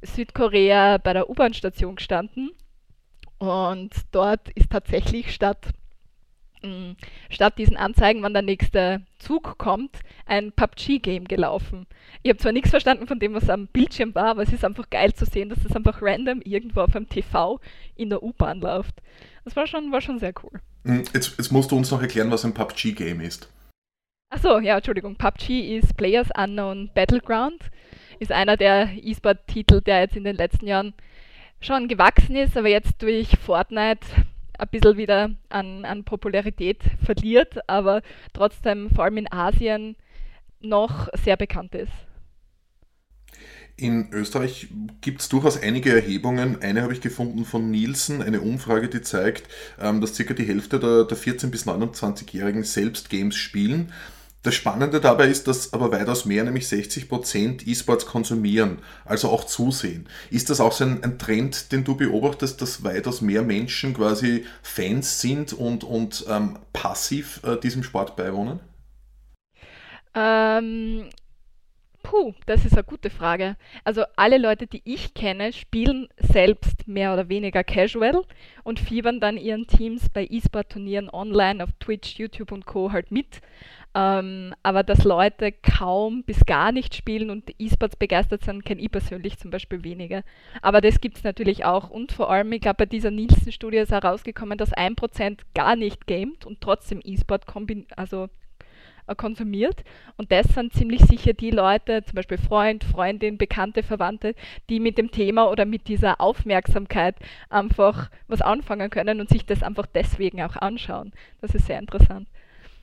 Südkorea 0.02 0.98
bei 0.98 1.14
der 1.14 1.30
U-Bahn-Station 1.30 1.96
gestanden 1.96 2.52
und 3.38 3.92
dort 4.12 4.50
ist 4.50 4.70
tatsächlich 4.72 5.34
statt 5.34 5.74
statt 7.30 7.58
diesen 7.58 7.78
Anzeigen, 7.78 8.22
wann 8.22 8.34
der 8.34 8.42
nächste 8.42 9.02
Zug 9.18 9.58
kommt, 9.58 10.00
ein 10.26 10.52
PUBG-Game 10.52 11.26
gelaufen. 11.26 11.88
Ich 12.22 12.30
habe 12.30 12.40
zwar 12.40 12.52
nichts 12.52 12.70
verstanden 12.70 13.08
von 13.08 13.20
dem, 13.20 13.34
was 13.34 13.50
am 13.50 13.68
Bildschirm 13.68 14.14
war, 14.16 14.32
aber 14.32 14.44
es 14.44 14.52
ist 14.52 14.66
einfach 14.66 14.90
geil 14.90 15.14
zu 15.14 15.26
sehen, 15.26 15.50
dass 15.50 15.64
das 15.64 15.76
einfach 15.76 16.02
random 16.02 16.42
irgendwo 16.42 16.82
auf 16.82 16.96
einem 16.96 17.08
TV 17.08 17.60
in 17.96 18.10
der 18.10 18.24
U-Bahn 18.24 18.60
läuft. 18.60 19.02
Das 19.46 19.56
war 19.56 19.68
schon, 19.68 19.92
war 19.92 20.02
schon 20.02 20.20
sehr 20.20 20.34
cool. 20.44 20.60
Hm, 20.86 21.04
jetzt, 21.14 21.38
jetzt 21.38 21.52
musst 21.52 21.72
du 21.72 21.78
uns 21.78 21.92
noch 21.92 22.02
erklären, 22.02 22.32
was 22.32 22.46
ein 22.46 22.54
PUBG-Game 22.54 23.22
ist. 23.22 23.50
Achso, 24.32 24.60
ja, 24.60 24.76
Entschuldigung. 24.76 25.16
PUBG 25.16 25.78
ist 25.78 25.98
Players 25.98 26.30
Unknown 26.38 26.92
Battleground. 26.94 27.64
Ist 28.20 28.32
einer 28.32 28.58
der 28.58 28.90
E-Sport-Titel, 29.02 29.82
der 29.82 30.02
jetzt 30.02 30.16
in 30.16 30.24
den 30.24 30.36
letzten 30.36 30.68
Jahren 30.68 30.94
schon 31.62 31.88
gewachsen 31.88 32.36
ist, 32.36 32.56
aber 32.56 32.70
jetzt 32.70 33.02
durch 33.02 33.30
Fortnite 33.44 34.06
ein 34.60 34.68
bisschen 34.70 34.98
wieder 34.98 35.32
an, 35.50 35.86
an 35.86 36.04
Popularität 36.04 36.84
verliert, 37.04 37.60
aber 37.68 38.02
trotzdem 38.34 38.90
vor 38.94 39.06
allem 39.06 39.18
in 39.18 39.32
Asien 39.32 39.96
noch 40.60 41.08
sehr 41.24 41.38
bekannt 41.38 41.76
ist. 41.76 41.92
In 43.78 44.12
Österreich 44.12 44.68
gibt 45.00 45.22
es 45.22 45.30
durchaus 45.30 45.62
einige 45.62 45.94
Erhebungen. 45.94 46.62
Eine 46.62 46.82
habe 46.82 46.92
ich 46.92 47.00
gefunden 47.00 47.46
von 47.46 47.72
Nielsen, 47.72 48.22
eine 48.22 48.42
Umfrage, 48.42 48.90
die 48.90 49.02
zeigt, 49.02 49.48
ähm, 49.80 50.02
dass 50.02 50.16
circa 50.16 50.34
die 50.34 50.44
Hälfte 50.44 50.82
der, 50.82 51.06
der 51.06 51.18
14- 51.18 51.48
bis 51.48 51.66
29-Jährigen 51.66 52.64
selbst 52.64 53.10
Games 53.10 53.38
spielen. 53.38 53.94
Das 54.42 54.56
Spannende 54.56 55.02
dabei 55.02 55.28
ist, 55.28 55.50
dass 55.50 55.74
aber 55.74 55.92
weitaus 55.92 56.24
mehr, 56.24 56.46
nämlich 56.46 56.66
60% 56.66 57.68
E-Sports 57.68 58.06
konsumieren, 58.06 58.80
also 59.04 59.30
auch 59.30 59.44
zusehen. 59.44 60.08
Ist 60.30 60.50
das 60.50 60.62
auch 60.62 60.72
so 60.72 60.86
ein, 60.86 61.04
ein, 61.04 61.20
Trend, 61.20 61.74
den 61.74 61.84
du 61.84 61.96
beobachtest, 61.98 62.62
dass 62.62 62.84
weitaus 62.86 63.20
mehr 63.20 63.42
Menschen 63.42 63.94
quasi 63.94 64.46
Fans 64.62 65.20
sind 65.20 65.52
und, 65.52 65.84
und 65.84 66.26
ähm, 66.30 66.58
passiv 66.72 67.42
äh, 67.44 67.58
diesem 67.58 67.84
Sport 67.84 68.16
beiwohnen? 68.16 68.62
Ähm, 70.16 71.10
puh, 72.02 72.34
das 72.46 72.64
ist 72.64 72.74
eine 72.74 72.86
gute 72.86 73.10
Frage. 73.10 73.58
Also 73.84 74.04
alle 74.16 74.38
Leute, 74.38 74.68
die 74.68 74.82
ich 74.86 75.14
kenne, 75.14 75.52
spielen 75.52 76.08
selbst 76.18 76.88
mehr 76.88 77.14
oder 77.14 77.28
weniger 77.28 77.64
casual 77.64 78.22
und 78.64 78.80
fiebern 78.80 79.20
dann 79.20 79.38
ihren 79.38 79.68
Teams 79.68 80.10
bei 80.10 80.26
E-Sport-Turnieren 80.30 81.10
online 81.10 81.64
auf 81.64 81.72
Twitch, 81.80 82.18
YouTube 82.18 82.54
und 82.54 82.66
Co. 82.66 82.92
halt 82.92 83.12
mit. 83.12 83.42
Ähm, 83.96 84.54
aber 84.62 84.84
dass 84.84 85.04
Leute 85.04 85.52
kaum 85.52 86.24
bis 86.24 86.46
gar 86.46 86.72
nicht 86.72 86.94
spielen 86.94 87.32
und 87.32 87.54
E-Sports 87.58 87.96
begeistert 87.96 88.44
sind, 88.44 88.64
kenne 88.64 88.82
ich 88.82 88.92
persönlich 88.92 89.40
zum 89.40 89.50
Beispiel 89.50 89.84
weniger. 89.84 90.24
Aber 90.62 90.80
das 90.80 91.02
gibt 91.02 91.18
es 91.18 91.24
natürlich 91.24 91.66
auch. 91.66 91.90
Und 91.90 92.12
vor 92.12 92.30
allem, 92.30 92.52
ich 92.52 92.62
glaube, 92.62 92.78
bei 92.78 92.86
dieser 92.86 93.12
Nielsen-Studie 93.12 93.78
ist 93.78 93.92
herausgekommen, 93.92 94.58
dass 94.58 94.74
1% 94.74 95.40
gar 95.56 95.76
nicht 95.76 96.06
gamet 96.06 96.46
und 96.46 96.62
trotzdem 96.62 97.02
E-Sport 97.04 97.46
also, 97.96 98.30
äh, 99.10 99.16
konsumiert. 99.16 99.84
Und 100.18 100.32
das 100.32 100.48
sind 100.48 100.74
ziemlich 100.74 101.02
sicher 101.02 101.34
die 101.34 101.52
Leute, 101.52 102.04
zum 102.04 102.16
Beispiel 102.16 102.38
Freund, 102.38 102.84
Freundin, 102.84 103.38
Bekannte, 103.38 103.82
Verwandte, 103.82 104.36
die 104.70 104.80
mit 104.80 104.98
dem 104.98 105.10
Thema 105.12 105.50
oder 105.50 105.66
mit 105.66 105.88
dieser 105.88 106.22
Aufmerksamkeit 106.22 107.16
einfach 107.50 108.12
was 108.28 108.42
anfangen 108.42 108.90
können 108.92 109.20
und 109.20 109.30
sich 109.30 109.46
das 109.46 109.64
einfach 109.64 109.88
deswegen 109.88 110.44
auch 110.44 110.56
anschauen. 110.56 111.12
Das 111.42 111.56
ist 111.56 111.66
sehr 111.66 111.80
interessant. 111.80 112.28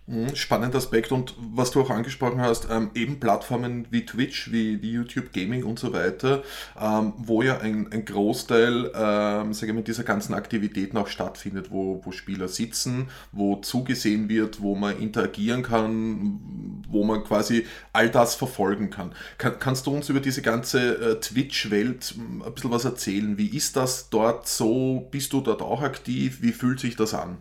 Mhm, 0.09 0.37
spannender 0.37 0.79
Aspekt 0.79 1.11
und 1.11 1.35
was 1.37 1.73
du 1.73 1.81
auch 1.81 1.91
angesprochen 1.91 2.41
hast, 2.41 2.69
ähm, 2.71 2.91
eben 2.95 3.19
Plattformen 3.19 3.89
wie 3.91 4.07
Twitch, 4.07 4.53
wie, 4.53 4.81
wie 4.81 4.93
YouTube 4.93 5.33
Gaming 5.33 5.65
und 5.65 5.81
so 5.81 5.93
weiter, 5.93 6.45
ähm, 6.81 7.13
wo 7.17 7.43
ja 7.43 7.59
ein, 7.59 7.93
ein 7.93 8.05
Großteil 8.05 8.93
ähm, 8.95 9.53
sage 9.53 9.73
ich 9.73 9.75
mal, 9.75 9.83
dieser 9.83 10.05
ganzen 10.05 10.35
Aktivitäten 10.35 10.97
auch 10.97 11.09
stattfindet, 11.09 11.73
wo, 11.73 12.01
wo 12.05 12.13
Spieler 12.13 12.47
sitzen, 12.47 13.09
wo 13.33 13.57
zugesehen 13.57 14.29
wird, 14.29 14.63
wo 14.63 14.77
man 14.77 14.97
interagieren 15.01 15.65
kann, 15.65 16.85
wo 16.89 17.03
man 17.03 17.25
quasi 17.25 17.67
all 17.93 18.09
das 18.09 18.37
verfolgen 18.37 18.91
kann. 18.91 19.13
kann 19.39 19.59
kannst 19.59 19.89
du 19.89 19.91
uns 19.91 20.09
über 20.09 20.21
diese 20.21 20.41
ganze 20.41 21.15
äh, 21.15 21.21
Twitch-Welt 21.21 22.15
hm, 22.17 22.43
ein 22.43 22.55
bisschen 22.55 22.71
was 22.71 22.85
erzählen? 22.85 23.39
Wie 23.39 23.49
ist 23.49 23.75
das 23.75 24.09
dort 24.09 24.47
so? 24.47 25.09
Bist 25.11 25.33
du 25.33 25.41
dort 25.41 25.63
auch 25.63 25.83
aktiv? 25.83 26.43
Wie 26.43 26.53
fühlt 26.53 26.79
sich 26.79 26.95
das 26.95 27.13
an? 27.13 27.39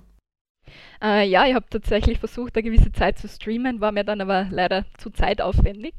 Äh, 1.01 1.27
ja, 1.27 1.45
ich 1.45 1.53
habe 1.53 1.65
tatsächlich 1.69 2.19
versucht, 2.19 2.55
eine 2.55 2.63
gewisse 2.63 2.91
Zeit 2.91 3.17
zu 3.17 3.27
streamen, 3.27 3.81
war 3.81 3.91
mir 3.91 4.03
dann 4.03 4.21
aber 4.21 4.47
leider 4.49 4.85
zu 4.97 5.09
zeitaufwendig. 5.09 5.93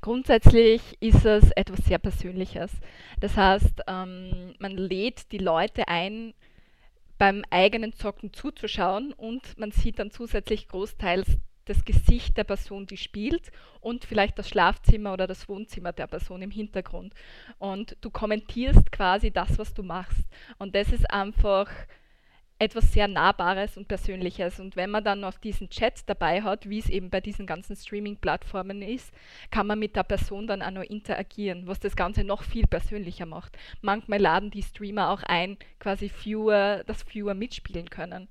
Grundsätzlich 0.00 0.82
ist 1.00 1.24
es 1.24 1.50
etwas 1.52 1.84
sehr 1.84 1.98
Persönliches. 1.98 2.72
Das 3.20 3.36
heißt, 3.36 3.82
ähm, 3.86 4.54
man 4.58 4.72
lädt 4.72 5.32
die 5.32 5.38
Leute 5.38 5.88
ein, 5.88 6.34
beim 7.18 7.44
eigenen 7.50 7.92
Zocken 7.92 8.32
zuzuschauen 8.32 9.12
und 9.12 9.58
man 9.58 9.72
sieht 9.72 9.98
dann 9.98 10.10
zusätzlich 10.10 10.68
großteils 10.68 11.38
das 11.66 11.84
Gesicht 11.84 12.36
der 12.36 12.44
Person, 12.44 12.86
die 12.86 12.96
spielt 12.96 13.52
und 13.80 14.04
vielleicht 14.04 14.38
das 14.38 14.48
Schlafzimmer 14.48 15.12
oder 15.12 15.26
das 15.26 15.48
Wohnzimmer 15.48 15.92
der 15.92 16.06
Person 16.06 16.42
im 16.42 16.50
Hintergrund. 16.50 17.14
Und 17.58 17.96
du 18.00 18.10
kommentierst 18.10 18.90
quasi 18.90 19.30
das, 19.30 19.58
was 19.58 19.72
du 19.74 19.82
machst. 19.82 20.24
Und 20.58 20.74
das 20.74 20.90
ist 20.90 21.08
einfach 21.10 21.70
etwas 22.60 22.92
sehr 22.92 23.08
Nahbares 23.08 23.78
und 23.78 23.88
Persönliches. 23.88 24.60
Und 24.60 24.76
wenn 24.76 24.90
man 24.90 25.02
dann 25.02 25.20
noch 25.20 25.38
diesen 25.38 25.70
Chat 25.70 26.02
dabei 26.06 26.42
hat, 26.42 26.68
wie 26.68 26.78
es 26.78 26.90
eben 26.90 27.08
bei 27.08 27.20
diesen 27.20 27.46
ganzen 27.46 27.74
Streaming-Plattformen 27.74 28.82
ist, 28.82 29.12
kann 29.50 29.66
man 29.66 29.78
mit 29.78 29.96
der 29.96 30.02
Person 30.02 30.46
dann 30.46 30.62
auch 30.62 30.70
noch 30.70 30.82
interagieren, 30.82 31.66
was 31.66 31.80
das 31.80 31.96
Ganze 31.96 32.22
noch 32.22 32.42
viel 32.42 32.66
persönlicher 32.66 33.24
macht. 33.24 33.56
Manchmal 33.80 34.20
laden 34.20 34.50
die 34.50 34.62
Streamer 34.62 35.08
auch 35.08 35.22
ein, 35.22 35.56
quasi 35.78 36.10
Viewer, 36.10 36.84
dass 36.84 37.02
Viewer 37.02 37.34
mitspielen 37.34 37.88
können. 37.88 38.28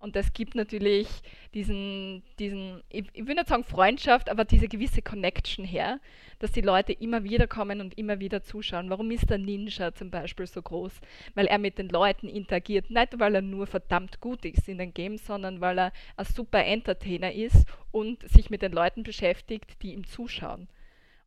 Und 0.00 0.14
das 0.14 0.32
gibt 0.32 0.54
natürlich 0.54 1.08
diesen, 1.54 2.22
diesen 2.38 2.82
ich, 2.88 3.06
ich 3.12 3.26
will 3.26 3.34
nicht 3.34 3.48
sagen 3.48 3.64
Freundschaft, 3.64 4.30
aber 4.30 4.44
diese 4.44 4.68
gewisse 4.68 5.02
Connection 5.02 5.64
her, 5.64 5.98
dass 6.38 6.52
die 6.52 6.60
Leute 6.60 6.92
immer 6.92 7.24
wieder 7.24 7.48
kommen 7.48 7.80
und 7.80 7.98
immer 7.98 8.20
wieder 8.20 8.42
zuschauen. 8.42 8.90
Warum 8.90 9.10
ist 9.10 9.28
der 9.28 9.38
Ninja 9.38 9.92
zum 9.94 10.10
Beispiel 10.10 10.46
so 10.46 10.62
groß? 10.62 11.00
Weil 11.34 11.46
er 11.46 11.58
mit 11.58 11.78
den 11.78 11.88
Leuten 11.88 12.28
interagiert, 12.28 12.90
nicht 12.90 13.18
weil 13.18 13.34
er 13.34 13.42
nur 13.42 13.66
verdammt 13.66 14.20
gut 14.20 14.44
ist 14.44 14.68
in 14.68 14.78
den 14.78 14.94
Games, 14.94 15.26
sondern 15.26 15.60
weil 15.60 15.78
er 15.78 15.92
ein 16.16 16.24
super 16.26 16.64
Entertainer 16.64 17.32
ist 17.32 17.66
und 17.90 18.28
sich 18.28 18.50
mit 18.50 18.62
den 18.62 18.72
Leuten 18.72 19.02
beschäftigt, 19.02 19.82
die 19.82 19.94
ihm 19.94 20.06
zuschauen. 20.06 20.68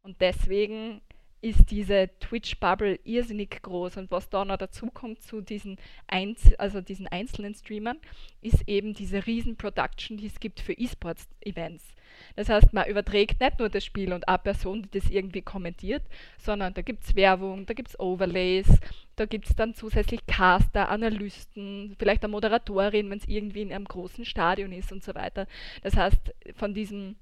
Und 0.01 0.22
deswegen 0.22 1.01
ist 1.41 1.71
diese 1.71 2.10
Twitch-Bubble 2.19 3.00
irrsinnig 3.03 3.62
groß. 3.62 3.98
Und 3.98 4.12
was 4.12 4.29
da 4.29 4.45
noch 4.45 4.57
dazu 4.57 4.88
kommt 4.88 5.21
zu 5.21 5.41
diesen, 5.41 5.77
Einz 6.07 6.53
also 6.57 6.81
diesen 6.81 7.07
einzelnen 7.07 7.55
Streamern, 7.55 7.98
ist 8.41 8.67
eben 8.67 8.93
diese 8.93 9.25
Riesen-Production, 9.25 10.17
die 10.17 10.27
es 10.27 10.39
gibt 10.39 10.60
für 10.60 10.74
E-Sports-Events. 10.74 11.95
Das 12.36 12.50
heißt, 12.50 12.74
man 12.74 12.88
überträgt 12.88 13.39
nicht 13.41 13.60
nur 13.60 13.69
das 13.69 13.83
Spiel 13.83 14.13
und 14.13 14.27
eine 14.27 14.38
Person, 14.38 14.83
die 14.83 15.00
das 15.00 15.10
irgendwie 15.10 15.41
kommentiert, 15.41 16.03
sondern 16.38 16.74
da 16.74 16.81
gibt 16.81 17.03
es 17.03 17.15
Werbung, 17.15 17.65
da 17.65 17.74
gibt 17.74 17.89
es 17.89 18.00
Overlays, 18.00 18.67
da 19.15 19.25
gibt 19.25 19.48
es 19.48 19.55
dann 19.55 19.74
zusätzlich 19.74 20.25
Caster, 20.27 20.89
Analysten, 20.89 21.95
vielleicht 21.98 22.24
eine 22.24 22.31
Moderatorin, 22.31 23.10
wenn 23.10 23.17
es 23.17 23.27
irgendwie 23.27 23.62
in 23.62 23.74
einem 23.74 23.86
großen 23.86 24.25
Stadion 24.25 24.71
ist 24.71 24.91
und 24.91 25.03
so 25.03 25.15
weiter. 25.15 25.48
Das 25.83 25.95
heißt, 25.95 26.33
von 26.55 26.74
diesem 26.74 27.15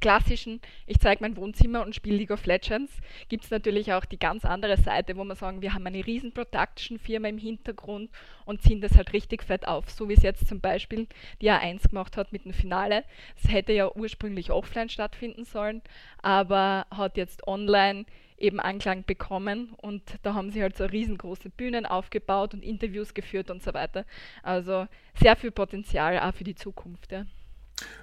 klassischen, 0.00 0.60
ich 0.86 0.98
zeige 0.98 1.22
mein 1.22 1.36
Wohnzimmer 1.36 1.82
und 1.82 1.94
spiele 1.94 2.16
League 2.16 2.30
of 2.30 2.46
Legends, 2.46 2.92
gibt 3.28 3.44
es 3.44 3.50
natürlich 3.50 3.92
auch 3.92 4.04
die 4.04 4.18
ganz 4.18 4.44
andere 4.44 4.76
Seite, 4.76 5.16
wo 5.16 5.24
wir 5.24 5.34
sagen, 5.34 5.62
wir 5.62 5.74
haben 5.74 5.86
eine 5.86 6.06
riesen 6.06 6.32
Production-Firma 6.32 7.28
im 7.28 7.38
Hintergrund 7.38 8.10
und 8.44 8.62
ziehen 8.62 8.80
das 8.80 8.96
halt 8.96 9.12
richtig 9.12 9.42
fett 9.42 9.66
auf, 9.66 9.90
so 9.90 10.08
wie 10.08 10.14
es 10.14 10.22
jetzt 10.22 10.46
zum 10.46 10.60
Beispiel 10.60 11.06
die 11.40 11.50
A1 11.50 11.88
gemacht 11.88 12.16
hat 12.16 12.32
mit 12.32 12.44
dem 12.44 12.52
Finale. 12.52 13.04
Es 13.42 13.50
hätte 13.50 13.72
ja 13.72 13.90
ursprünglich 13.94 14.50
offline 14.50 14.88
stattfinden 14.88 15.44
sollen, 15.44 15.82
aber 16.22 16.86
hat 16.90 17.16
jetzt 17.16 17.46
online 17.46 18.04
eben 18.36 18.60
Anklang 18.60 19.04
bekommen 19.04 19.74
und 19.80 20.02
da 20.22 20.34
haben 20.34 20.50
sie 20.50 20.62
halt 20.62 20.76
so 20.76 20.84
riesengroße 20.84 21.50
Bühnen 21.50 21.86
aufgebaut 21.86 22.52
und 22.54 22.62
Interviews 22.62 23.14
geführt 23.14 23.50
und 23.50 23.62
so 23.62 23.72
weiter. 23.74 24.04
Also 24.42 24.86
sehr 25.14 25.36
viel 25.36 25.50
Potenzial 25.50 26.18
auch 26.18 26.34
für 26.34 26.44
die 26.44 26.54
Zukunft. 26.54 27.12
Ja. 27.12 27.26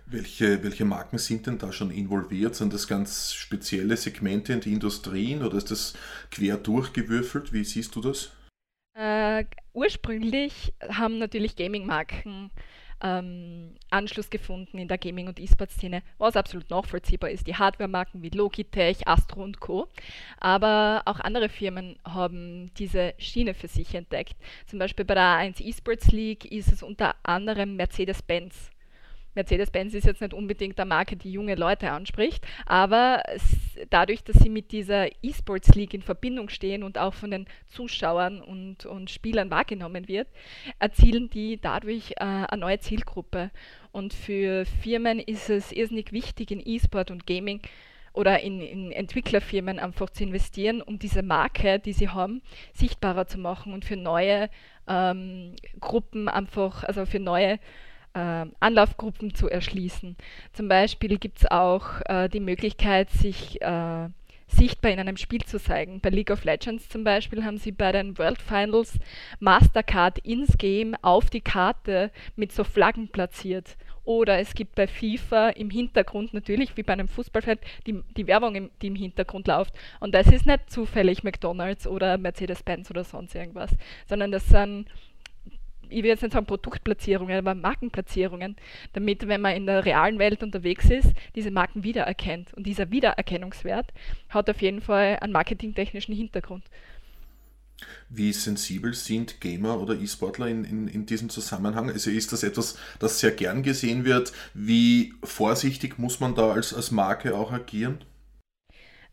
Welche, 0.06 0.62
welche 0.63 0.84
Marken 0.84 1.18
sind 1.18 1.48
denn 1.48 1.58
da 1.58 1.72
schon 1.72 1.90
involviert? 1.90 2.56
Sind 2.56 2.74
das 2.74 2.88
ganz 2.88 3.34
spezielle 3.34 3.96
Segmente 3.96 4.51
in 4.51 4.60
die 4.60 4.74
Industrien 4.74 5.44
oder 5.44 5.58
ist 5.58 5.72
das 5.72 5.94
quer 6.32 6.58
durchgewürfelt? 6.58 7.54
Wie 7.54 7.63
siehst 7.63 7.96
du 7.96 8.01
das? 8.01 8.32
Äh, 8.94 9.46
ursprünglich 9.74 10.74
haben 10.90 11.18
natürlich 11.18 11.56
Gaming-Marken 11.56 12.51
ähm, 13.01 13.75
Anschluss 13.90 14.30
gefunden 14.30 14.78
in 14.78 14.88
der 14.88 14.98
Gaming- 14.98 15.28
und 15.28 15.40
E-Sport-Szene, 15.40 16.04
was 16.18 16.36
absolut 16.36 16.70
nachvollziehbar 16.70 17.30
ist. 17.30 17.48
Die 17.48 17.56
Hardware-Marken 17.56 18.22
wie 18.22 18.30
Logitech, 18.30 19.08
Astro 19.08 19.44
und 19.44 19.60
Co. 19.60 19.88
Aber 20.40 21.04
auch 21.06 21.20
andere 21.20 21.50
Firmen 21.50 21.98
haben 22.06 22.72
diese 22.78 23.13
Schiene 23.18 23.54
für 23.54 23.68
sich 23.68 23.96
entdeckt. 23.96 24.36
Zum 24.68 24.80
Beispiel 24.80 25.06
bei 25.06 25.16
der 25.16 25.24
A1 25.24 25.62
E-Sports 25.62 26.12
League 26.12 26.46
ist 26.46 26.72
es 26.72 26.84
unter 26.84 27.16
anderem 27.24 27.75
Mercedes-Benz 27.75 28.72
Mercedes-Benz 29.36 29.94
ist 29.94 30.06
jetzt 30.06 30.22
nicht 30.22 30.34
unbedingt 30.34 30.80
eine 30.80 30.90
Marke, 30.90 31.16
die 31.16 31.32
junge 31.32 31.56
Leute 31.56 31.92
anspricht, 31.92 32.46
aber 32.66 33.24
dadurch, 33.90 34.24
dass 34.24 34.38
sie 34.38 34.50
mit 34.50 34.72
dieser 34.72 35.08
E-Sports 35.24 35.76
League 35.76 35.94
in 35.94 36.02
Verbindung 36.02 36.50
stehen 36.50 36.84
und 36.84 36.98
auch 36.98 37.14
von 37.14 37.32
den 37.32 37.46
Zuschauern 37.68 38.42
und, 38.42 38.86
und 38.86 39.10
Spielern 39.10 39.50
wahrgenommen 39.50 40.08
wird, 40.08 40.28
erzielen 40.80 41.30
die 41.30 41.60
dadurch 41.60 42.12
äh, 42.18 42.24
eine 42.24 42.62
neue 42.62 42.80
Zielgruppe. 42.80 43.52
Und 43.92 44.14
für 44.14 44.66
Firmen 44.66 45.20
ist 45.20 45.50
es 45.50 45.72
irrsinnig 45.72 46.12
wichtig, 46.12 46.52
in 46.52 46.62
E-Sport 46.66 47.12
und 47.12 47.26
Gaming 47.26 47.62
oder 48.14 48.42
in, 48.42 48.60
in, 48.60 48.92
Entwicklerfirmen 48.92 49.80
einfach 49.80 50.10
zu 50.10 50.24
investieren, 50.24 50.82
um 50.82 51.00
diese 51.00 51.24
Marke, 51.24 51.80
die 51.80 51.94
sie 51.94 52.10
haben, 52.10 52.42
sichtbarer 52.74 53.28
zu 53.28 53.38
machen 53.38 53.74
und 53.74 53.86
für 53.86 53.96
neue 53.96 54.50
ähm, 54.88 55.56
Gruppen 55.80 56.28
einfach, 56.28 56.84
also 56.84 57.06
für 57.06 57.20
neue 57.20 57.60
äh, 58.13 58.46
Anlaufgruppen 58.60 59.34
zu 59.34 59.50
erschließen. 59.50 60.15
Zum 60.53 60.68
Beispiel 60.68 61.18
gibt 61.18 61.39
es 61.39 61.51
auch 61.51 62.01
äh, 62.06 62.30
die 62.30 62.39
Möglichkeit, 62.39 63.10
sich 63.10 63.62
äh, 63.62 64.10
sichtbar 64.48 64.91
in 64.91 65.00
einem 65.00 65.18
Spiel 65.18 65.41
zu 65.41 65.60
zeigen. 65.60 66.01
Bei 66.01 66.10
League 66.10 66.32
of 66.32 66.44
Legends 66.44 66.89
zum 66.89 67.03
Beispiel 67.03 67.44
haben 67.44 67.58
sie 67.58 67.72
bei 67.72 67.91
den 67.91 68.18
World 68.18 68.41
Finals 68.41 69.00
Mastercard 69.39 70.20
ins 70.20 70.58
Game 70.58 70.96
auf 71.01 71.30
die 71.30 71.41
Karte 71.41 72.12
mit 72.36 72.51
so 72.51 72.63
Flaggen 72.63 73.08
platziert. 73.08 73.77
Oder 74.03 74.39
es 74.39 74.56
gibt 74.56 74.75
bei 74.75 74.88
FIFA 74.88 75.50
im 75.50 75.70
Hintergrund 75.70 76.34
natürlich, 76.34 76.75
wie 76.75 76.84
bei 76.84 76.94
einem 76.94 77.08
Fußballfeld, 77.08 77.60
die, 77.86 78.01
die 78.18 78.27
Werbung, 78.27 78.72
die 78.82 78.88
im 78.88 78.96
Hintergrund 78.96 79.48
läuft. 79.48 79.74
Und 80.00 80.15
das 80.15 80.27
ist 80.27 80.48
nicht 80.48 80.72
zufällig 80.72 81.24
McDonalds 81.24 81.86
oder 81.86 82.18
Mercedes-Benz 82.18 82.89
oder 82.89 83.03
sonst 83.03 83.36
irgendwas, 83.36 83.72
sondern 84.08 84.32
das 84.32 84.48
sind 84.48 84.88
ich 85.92 86.04
will 86.04 86.10
jetzt 86.10 86.24
nicht 86.24 86.34
sagen 86.34 86.46
Produktplatzierungen, 86.46 87.38
aber 87.38 87.56
Markenplatzierungen, 87.56 88.56
damit, 88.94 89.28
wenn 89.28 89.42
man 89.42 89.56
in 89.56 89.66
der 89.66 89.86
realen 89.86 90.20
Welt 90.20 90.44
unterwegs 90.44 90.90
ist, 90.90 91.12
diese 91.36 91.52
Marken 91.52 91.84
wiedererkennt. 91.84 92.54
Und 92.54 92.66
dieser 92.66 92.92
Wiedererkennungswert 92.92 93.92
hat 94.30 94.50
auf 94.50 94.62
jeden 94.62 94.82
Fall 94.82 95.18
einen 95.22 95.34
marketingtechnischen 95.34 96.16
Hintergrund. 96.16 96.64
Wie 98.10 98.32
sensibel 98.34 98.94
sind 98.94 99.42
Gamer 99.42 99.80
oder 99.80 99.96
E-Sportler 99.96 100.48
in, 100.48 100.64
in, 100.66 100.88
in 100.88 101.06
diesem 101.06 101.30
Zusammenhang? 101.30 101.90
Also 101.90 102.10
ist 102.10 102.32
das 102.32 102.44
etwas, 102.44 102.78
das 103.00 103.20
sehr 103.20 103.32
gern 103.32 103.64
gesehen 103.64 104.06
wird? 104.06 104.34
Wie 104.54 105.14
vorsichtig 105.24 105.98
muss 105.98 106.20
man 106.20 106.36
da 106.36 106.52
als, 106.52 106.74
als 106.74 106.92
Marke 106.92 107.36
auch 107.36 107.52
agieren? 107.52 108.04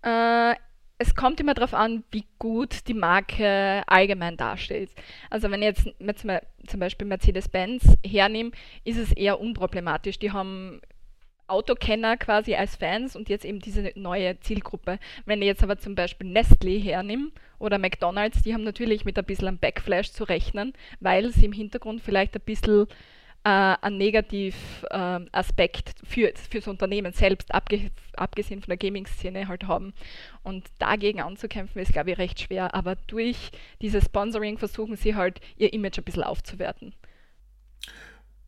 Äh, 0.02 0.54
es 0.98 1.14
kommt 1.14 1.38
immer 1.38 1.54
darauf 1.54 1.74
an, 1.74 2.02
wie 2.10 2.24
gut 2.38 2.88
die 2.88 2.94
Marke 2.94 3.82
allgemein 3.86 4.36
dasteht. 4.36 4.90
Also 5.30 5.50
wenn 5.50 5.62
ich 5.62 5.68
jetzt 5.68 5.88
zum 6.66 6.80
Beispiel 6.80 7.06
Mercedes-Benz 7.06 7.96
hernehme, 8.04 8.50
ist 8.84 8.98
es 8.98 9.12
eher 9.12 9.40
unproblematisch. 9.40 10.18
Die 10.18 10.32
haben 10.32 10.80
Autokenner 11.46 12.16
quasi 12.16 12.54
als 12.56 12.76
Fans 12.76 13.16
und 13.16 13.28
jetzt 13.28 13.44
eben 13.44 13.60
diese 13.60 13.92
neue 13.94 14.38
Zielgruppe. 14.40 14.98
Wenn 15.24 15.40
ich 15.40 15.46
jetzt 15.46 15.62
aber 15.62 15.78
zum 15.78 15.94
Beispiel 15.94 16.28
Nestlé 16.30 16.82
hernehme 16.82 17.30
oder 17.58 17.78
McDonald's, 17.78 18.42
die 18.42 18.52
haben 18.52 18.64
natürlich 18.64 19.04
mit 19.04 19.16
ein 19.18 19.24
bisschen 19.24 19.48
einem 19.48 19.58
Backflash 19.58 20.12
zu 20.12 20.24
rechnen, 20.24 20.74
weil 21.00 21.30
sie 21.30 21.46
im 21.46 21.52
Hintergrund 21.52 22.02
vielleicht 22.02 22.34
ein 22.34 22.42
bisschen 22.44 22.86
äh, 23.48 23.76
einen 23.80 23.96
Negativaspekt 23.96 25.88
ähm, 25.88 26.06
für, 26.06 26.32
für 26.50 26.58
das 26.58 26.68
Unternehmen 26.68 27.14
selbst, 27.14 27.54
abge, 27.54 27.90
abgesehen 28.14 28.60
von 28.60 28.68
der 28.68 28.76
Gaming-Szene, 28.76 29.48
halt 29.48 29.66
haben. 29.66 29.94
Und 30.42 30.66
dagegen 30.78 31.22
anzukämpfen, 31.22 31.80
ist, 31.80 31.94
glaube 31.94 32.10
ich, 32.10 32.18
recht 32.18 32.38
schwer. 32.40 32.74
Aber 32.74 32.96
durch 33.06 33.50
dieses 33.80 34.04
Sponsoring 34.04 34.58
versuchen 34.58 34.96
sie 34.96 35.14
halt, 35.14 35.40
ihr 35.56 35.72
Image 35.72 35.96
ein 35.96 36.04
bisschen 36.04 36.24
aufzuwerten. 36.24 36.92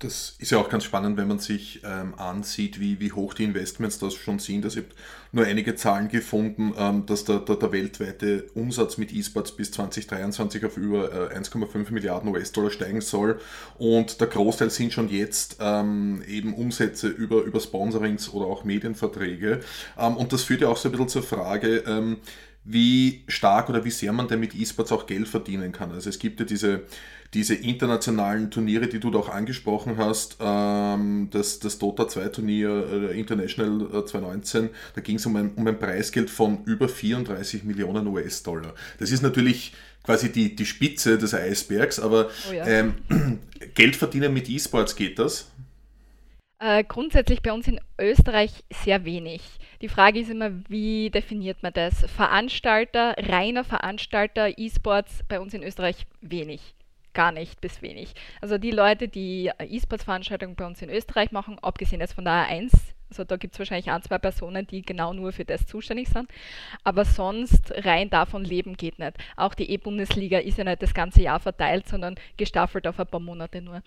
Das 0.00 0.35
ist 0.38 0.50
ja 0.50 0.57
auch 0.57 0.71
ganz 0.71 0.85
spannend, 0.85 1.19
wenn 1.19 1.28
man 1.28 1.40
sich 1.40 1.83
ähm, 1.85 2.14
ansieht, 2.14 2.80
wie, 2.80 3.00
wie 3.00 3.12
hoch 3.12 3.35
die 3.35 3.45
Investments 3.45 3.99
das 3.99 4.14
schon 4.14 4.38
sind. 4.38 4.64
Also 4.64 4.80
ich 4.80 4.87
habe 4.87 4.95
nur 5.33 5.45
einige 5.45 5.75
Zahlen 5.75 6.09
gefunden, 6.09 6.73
ähm, 6.78 7.04
dass 7.04 7.26
der, 7.26 7.40
der, 7.40 7.57
der, 7.57 7.71
weltweite 7.71 8.47
Umsatz 8.54 8.97
mit 8.97 9.12
E-Sports 9.12 9.52
bis 9.52 9.73
2023 9.73 10.64
auf 10.64 10.78
über 10.78 11.30
äh, 11.30 11.38
1,5 11.38 11.92
Milliarden 11.92 12.30
US-Dollar 12.30 12.71
steigen 12.71 13.02
soll. 13.02 13.40
Und 13.76 14.23
der 14.23 14.28
Großteil 14.28 14.71
sind 14.71 14.95
schon 14.95 15.11
jetzt 15.11 15.59
ähm, 15.61 16.23
eben 16.26 16.54
Umsätze 16.54 17.09
über, 17.09 17.42
über 17.42 17.61
Sponsorings 17.61 18.33
oder 18.33 18.47
auch 18.47 18.64
Medienverträge. 18.64 19.61
Ähm, 19.99 20.16
und 20.16 20.33
das 20.33 20.45
führt 20.45 20.62
ja 20.62 20.69
auch 20.69 20.78
so 20.78 20.88
ein 20.88 20.92
bisschen 20.92 21.09
zur 21.09 21.23
Frage, 21.25 21.85
ähm, 21.87 22.16
wie 22.64 23.25
stark 23.29 23.69
oder 23.69 23.85
wie 23.85 23.90
sehr 23.90 24.12
man 24.12 24.29
denn 24.29 24.40
mit 24.40 24.55
E-Sports 24.55 24.93
auch 24.93 25.07
Geld 25.07 25.29
verdienen 25.29 25.73
kann. 25.73 25.93
Also 25.93 26.11
es 26.11 26.19
gibt 26.19 26.40
ja 26.40 26.47
diese 26.47 26.83
diese 27.35 27.55
internationalen 27.55 28.51
Turniere, 28.51 28.88
die 28.88 28.99
du 28.99 29.11
da 29.11 29.20
auch 29.20 29.29
angesprochen 29.29 29.99
hast, 29.99 30.38
ähm, 30.40 31.29
das, 31.31 31.61
das 31.61 31.79
Dota 31.79 32.09
2 32.09 32.29
Turnier 32.29 33.11
äh, 33.11 33.18
International 33.18 34.05
2019, 34.05 34.64
äh, 34.64 34.68
da 34.94 35.01
ging 35.01 35.16
es 35.16 35.27
um 35.27 35.37
ein, 35.37 35.53
um 35.55 35.66
ein 35.66 35.79
Preisgeld 35.79 36.29
von 36.29 36.64
über 36.64 36.88
34 36.88 37.62
Millionen 37.64 38.07
US-Dollar. 38.09 38.75
Das 38.99 39.12
ist 39.12 39.23
natürlich 39.23 39.75
quasi 40.03 40.33
die, 40.33 40.57
die 40.57 40.66
Spitze 40.66 41.18
des 41.18 41.33
Eisbergs, 41.33 42.01
aber 42.01 42.31
oh 42.51 42.53
ja. 42.53 42.66
ähm, 42.66 42.94
Geld 43.75 43.94
verdienen 43.94 44.35
mit 44.35 44.49
E-Sports 44.49 44.96
geht 44.96 45.18
das? 45.20 45.46
Äh, 46.61 46.85
grundsätzlich 46.85 47.40
bei 47.40 47.53
uns 47.53 47.66
in 47.66 47.81
Österreich 47.99 48.53
sehr 48.70 49.07
wenig. 49.07 49.40
Die 49.81 49.88
Frage 49.88 50.20
ist 50.20 50.31
immer, 50.31 50.51
wie 50.68 51.09
definiert 51.09 51.62
man 51.62 51.73
das? 51.73 52.05
Veranstalter, 52.11 53.14
reiner 53.18 53.64
Veranstalter, 53.64 54.59
E-Sports 54.59 55.25
bei 55.27 55.40
uns 55.40 55.55
in 55.55 55.62
Österreich 55.62 56.07
wenig 56.20 56.75
gar 57.12 57.33
nicht 57.33 57.61
bis 57.61 57.83
wenig. 57.83 58.14
Also 58.40 58.59
die 58.59 58.70
Leute, 58.70 59.09
die 59.09 59.51
E-Sports-Veranstaltungen 59.59 60.55
bei 60.55 60.66
uns 60.66 60.83
in 60.83 60.90
Österreich 60.90 61.33
machen, 61.33 61.59
abgesehen 61.61 62.01
jetzt 62.01 62.14
von 62.14 62.25
der 62.25 62.49
A1, 62.49 62.70
also 63.11 63.25
da 63.25 63.37
gibt 63.37 63.55
es 63.55 63.59
wahrscheinlich 63.59 63.90
ein, 63.90 64.03
zwei 64.03 64.18
Personen, 64.18 64.66
die 64.66 64.83
genau 64.83 65.12
nur 65.12 65.33
für 65.33 65.44
das 65.44 65.66
zuständig 65.66 66.09
sind. 66.09 66.31
Aber 66.85 67.05
sonst 67.05 67.73
rein 67.85 68.09
davon 68.09 68.44
leben 68.44 68.77
geht 68.77 68.99
nicht. 68.99 69.18
Auch 69.37 69.55
die 69.55 69.70
E-Bundesliga 69.70 70.38
ist 70.38 70.59
ja 70.59 70.64
nicht 70.64 70.83
das 70.83 70.94
ganze 70.94 71.23
Jahr 71.23 71.40
verteilt, 71.40 71.88
sondern 71.88 72.14
gestaffelt 72.37 72.87
auf 72.87 72.99
ein 72.99 73.07
paar 73.07 73.20
Monate 73.20 73.61
nur. 73.61 73.83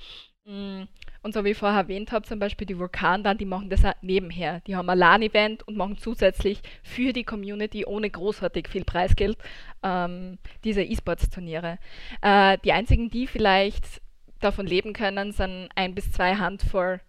Mm, 0.45 0.83
und 1.21 1.33
so 1.33 1.45
wie 1.45 1.51
ich 1.51 1.57
vorher 1.57 1.79
erwähnt 1.79 2.11
habe, 2.11 2.25
zum 2.25 2.37
Beispiel 2.37 2.67
die 2.67 2.77
Vulkan 2.77 3.23
dann, 3.23 3.37
die 3.37 3.45
machen 3.45 3.69
das 3.69 3.85
auch 3.85 3.93
nebenher. 4.01 4.59
Die 4.67 4.75
haben 4.75 4.89
ein 4.89 4.97
LAN-Event 4.97 5.65
und 5.65 5.77
machen 5.77 5.97
zusätzlich 5.97 6.61
für 6.83 7.13
die 7.13 7.23
Community 7.23 7.85
ohne 7.85 8.09
großartig 8.09 8.67
viel 8.67 8.83
Preisgeld 8.83 9.37
ähm, 9.83 10.37
diese 10.65 10.83
E-Sports-Turniere. 10.83 11.79
Äh, 12.21 12.57
die 12.65 12.73
einzigen, 12.73 13.09
die 13.09 13.27
vielleicht 13.27 14.01
davon 14.41 14.67
leben 14.67 14.91
können, 14.91 15.31
sind 15.31 15.69
ein 15.75 15.95
bis 15.95 16.11
zwei 16.11 16.35
Handvoll 16.35 16.99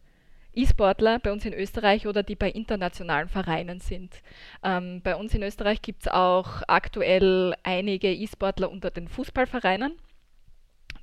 E-Sportler 0.56 1.18
bei 1.18 1.32
uns 1.32 1.44
in 1.44 1.52
Österreich 1.52 2.06
oder 2.06 2.22
die 2.22 2.36
bei 2.36 2.50
internationalen 2.50 3.28
Vereinen 3.28 3.80
sind. 3.80 4.22
Ähm, 4.62 5.00
bei 5.02 5.16
uns 5.16 5.34
in 5.34 5.42
Österreich 5.42 5.82
gibt 5.82 6.02
es 6.02 6.08
auch 6.08 6.62
aktuell 6.68 7.54
einige 7.62 8.12
E-Sportler 8.12 8.70
unter 8.70 8.90
den 8.90 9.08
Fußballvereinen. 9.08 9.96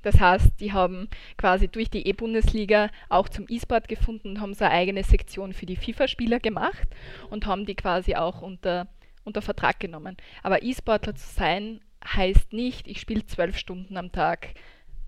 Das 0.02 0.18
heißt, 0.18 0.60
die 0.60 0.72
haben 0.72 1.08
quasi 1.38 1.68
durch 1.68 1.88
die 1.88 2.06
E-Bundesliga 2.06 2.90
auch 3.08 3.28
zum 3.28 3.46
E-Sport 3.48 3.88
gefunden 3.88 4.30
und 4.30 4.40
haben 4.40 4.54
so 4.54 4.64
eine 4.64 4.74
eigene 4.74 5.04
Sektion 5.04 5.52
für 5.52 5.66
die 5.66 5.76
FIFA-Spieler 5.76 6.40
gemacht 6.40 6.88
und 7.30 7.46
haben 7.46 7.66
die 7.66 7.76
quasi 7.76 8.16
auch 8.16 8.42
unter, 8.42 8.88
unter 9.24 9.42
Vertrag 9.42 9.78
genommen. 9.78 10.16
Aber 10.42 10.62
E-Sportler 10.62 11.14
zu 11.14 11.28
sein 11.32 11.80
heißt 12.04 12.52
nicht, 12.52 12.88
ich 12.88 13.00
spiele 13.00 13.24
zwölf 13.26 13.56
Stunden 13.56 13.96
am 13.96 14.10
Tag 14.10 14.54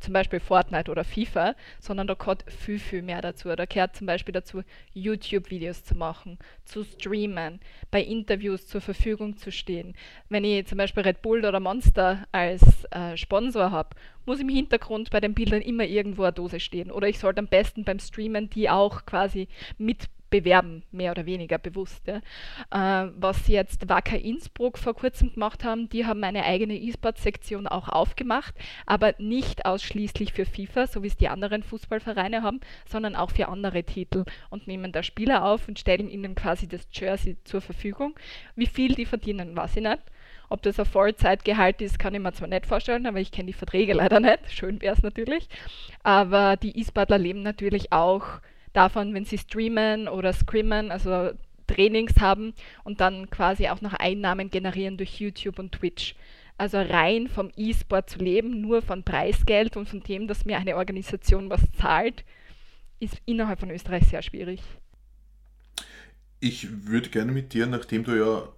zum 0.04 0.12
Beispiel 0.12 0.40
Fortnite 0.40 0.90
oder 0.90 1.02
FIFA, 1.02 1.54
sondern 1.80 2.06
da 2.06 2.14
gehört 2.14 2.44
viel, 2.50 2.78
viel 2.78 3.02
mehr 3.02 3.22
dazu. 3.22 3.48
Da 3.48 3.64
gehört 3.64 3.96
zum 3.96 4.06
Beispiel 4.06 4.32
dazu, 4.32 4.62
YouTube-Videos 4.92 5.84
zu 5.84 5.96
machen, 5.96 6.38
zu 6.64 6.84
streamen, 6.84 7.60
bei 7.90 8.02
Interviews 8.02 8.66
zur 8.66 8.80
Verfügung 8.80 9.36
zu 9.36 9.50
stehen. 9.50 9.94
Wenn 10.28 10.44
ich 10.44 10.66
zum 10.66 10.78
Beispiel 10.78 11.02
Red 11.02 11.22
Bull 11.22 11.44
oder 11.44 11.60
Monster 11.60 12.26
als 12.32 12.84
äh, 12.90 13.16
Sponsor 13.16 13.70
habe, 13.70 13.96
muss 14.26 14.40
im 14.40 14.48
Hintergrund 14.48 15.10
bei 15.10 15.20
den 15.20 15.34
Bildern 15.34 15.62
immer 15.62 15.84
irgendwo 15.84 16.22
eine 16.22 16.32
Dose 16.32 16.60
stehen. 16.60 16.90
Oder 16.90 17.08
ich 17.08 17.18
sollte 17.18 17.40
am 17.40 17.48
besten 17.48 17.84
beim 17.84 17.98
Streamen 17.98 18.50
die 18.50 18.70
auch 18.70 19.06
quasi 19.06 19.48
mit 19.78 20.08
bewerben, 20.34 20.82
mehr 20.90 21.12
oder 21.12 21.26
weniger 21.26 21.58
bewusst. 21.58 22.08
Ja. 22.08 23.04
Äh, 23.04 23.12
was 23.16 23.46
jetzt 23.46 23.88
Wacker 23.88 24.18
Innsbruck 24.18 24.78
vor 24.78 24.94
kurzem 24.94 25.32
gemacht 25.32 25.62
haben, 25.62 25.88
die 25.88 26.06
haben 26.06 26.24
eine 26.24 26.44
eigene 26.44 26.74
E-Sport-Sektion 26.74 27.68
auch 27.68 27.88
aufgemacht, 27.88 28.54
aber 28.84 29.14
nicht 29.18 29.64
ausschließlich 29.64 30.32
für 30.32 30.44
FIFA, 30.44 30.88
so 30.88 31.04
wie 31.04 31.06
es 31.06 31.16
die 31.16 31.28
anderen 31.28 31.62
Fußballvereine 31.62 32.42
haben, 32.42 32.58
sondern 32.84 33.14
auch 33.14 33.30
für 33.30 33.48
andere 33.48 33.84
Titel 33.84 34.24
und 34.50 34.66
nehmen 34.66 34.90
da 34.90 35.04
Spieler 35.04 35.44
auf 35.44 35.68
und 35.68 35.78
stellen 35.78 36.10
ihnen 36.10 36.34
quasi 36.34 36.66
das 36.66 36.88
Jersey 36.92 37.36
zur 37.44 37.60
Verfügung. 37.60 38.16
Wie 38.56 38.66
viel 38.66 38.96
die 38.96 39.06
verdienen, 39.06 39.56
weiß 39.56 39.76
ich 39.76 39.82
nicht. 39.82 40.02
Ob 40.48 40.62
das 40.62 40.80
ein 40.80 40.86
Vollzeitgehalt 40.86 41.80
ist, 41.80 41.98
kann 42.00 42.14
ich 42.14 42.20
mir 42.20 42.32
zwar 42.32 42.48
nicht 42.48 42.66
vorstellen, 42.66 43.06
aber 43.06 43.20
ich 43.20 43.30
kenne 43.30 43.46
die 43.46 43.52
Verträge 43.52 43.92
leider 43.92 44.18
nicht. 44.18 44.50
Schön 44.50 44.82
wäre 44.82 44.94
es 44.94 45.02
natürlich. 45.02 45.48
Aber 46.02 46.56
die 46.56 46.78
E-Sportler 46.78 47.18
leben 47.18 47.42
natürlich 47.42 47.92
auch 47.92 48.40
davon, 48.74 49.14
wenn 49.14 49.24
sie 49.24 49.38
streamen 49.38 50.08
oder 50.08 50.32
scrimmen, 50.34 50.90
also 50.90 51.30
Trainings 51.66 52.20
haben 52.20 52.52
und 52.84 53.00
dann 53.00 53.30
quasi 53.30 53.68
auch 53.68 53.80
noch 53.80 53.94
Einnahmen 53.94 54.50
generieren 54.50 54.98
durch 54.98 55.18
YouTube 55.20 55.58
und 55.58 55.72
Twitch. 55.72 56.14
Also 56.58 56.78
rein 56.78 57.26
vom 57.26 57.50
E-Sport 57.56 58.10
zu 58.10 58.18
leben, 58.18 58.60
nur 58.60 58.82
von 58.82 59.02
Preisgeld 59.02 59.76
und 59.76 59.88
von 59.88 60.02
dem, 60.02 60.28
dass 60.28 60.44
mir 60.44 60.58
eine 60.58 60.76
Organisation 60.76 61.50
was 61.50 61.62
zahlt, 61.72 62.24
ist 63.00 63.20
innerhalb 63.24 63.58
von 63.60 63.70
Österreich 63.70 64.04
sehr 64.04 64.22
schwierig. 64.22 64.60
Ich 66.38 66.86
würde 66.86 67.08
gerne 67.08 67.32
mit 67.32 67.54
dir, 67.54 67.66
nachdem 67.66 68.04
du 68.04 68.12
ja 68.12 68.48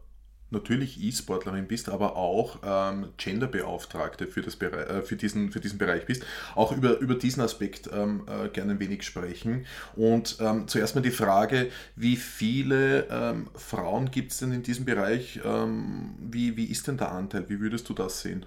natürlich 0.50 1.02
E-Sportlerin 1.02 1.66
bist, 1.66 1.88
aber 1.88 2.16
auch 2.16 2.59
ähm, 2.64 3.09
Genderbeauftragte 3.16 4.26
für, 4.26 4.42
das 4.42 4.61
äh, 4.61 5.02
für, 5.02 5.16
diesen, 5.16 5.50
für 5.50 5.61
diesen 5.61 5.78
Bereich 5.78 6.06
bist, 6.06 6.24
auch 6.54 6.72
über, 6.72 6.98
über 6.98 7.14
diesen 7.14 7.42
Aspekt 7.42 7.90
ähm, 7.92 8.26
äh, 8.26 8.48
gerne 8.48 8.72
ein 8.72 8.80
wenig 8.80 9.02
sprechen. 9.02 9.66
Und 9.96 10.37
ähm, 10.40 10.68
zuerst 10.68 10.94
mal 10.94 11.00
die 11.00 11.11
Frage, 11.11 11.70
wie 11.96 12.16
viele 12.16 13.06
ähm, 13.11 13.48
Frauen 13.54 14.11
gibt 14.11 14.32
es 14.32 14.38
denn 14.38 14.52
in 14.52 14.62
diesem 14.62 14.85
Bereich? 14.85 15.40
Ähm, 15.44 16.14
wie, 16.18 16.56
wie 16.56 16.66
ist 16.66 16.87
denn 16.87 16.96
der 16.96 17.12
Anteil? 17.12 17.48
Wie 17.48 17.61
würdest 17.61 17.88
du 17.88 17.94
das 17.94 18.22
sehen? 18.22 18.46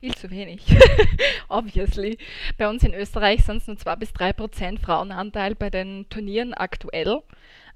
Viel 0.00 0.14
zu 0.14 0.30
wenig, 0.30 0.60
obviously. 1.48 2.18
Bei 2.58 2.68
uns 2.68 2.82
in 2.82 2.92
Österreich 2.92 3.44
sind 3.44 3.62
es 3.62 3.66
nur 3.66 3.78
2 3.78 3.96
bis 3.96 4.12
3 4.12 4.34
Prozent 4.34 4.80
Frauenanteil 4.80 5.54
bei 5.54 5.70
den 5.70 6.06
Turnieren 6.10 6.52
aktuell. 6.52 7.22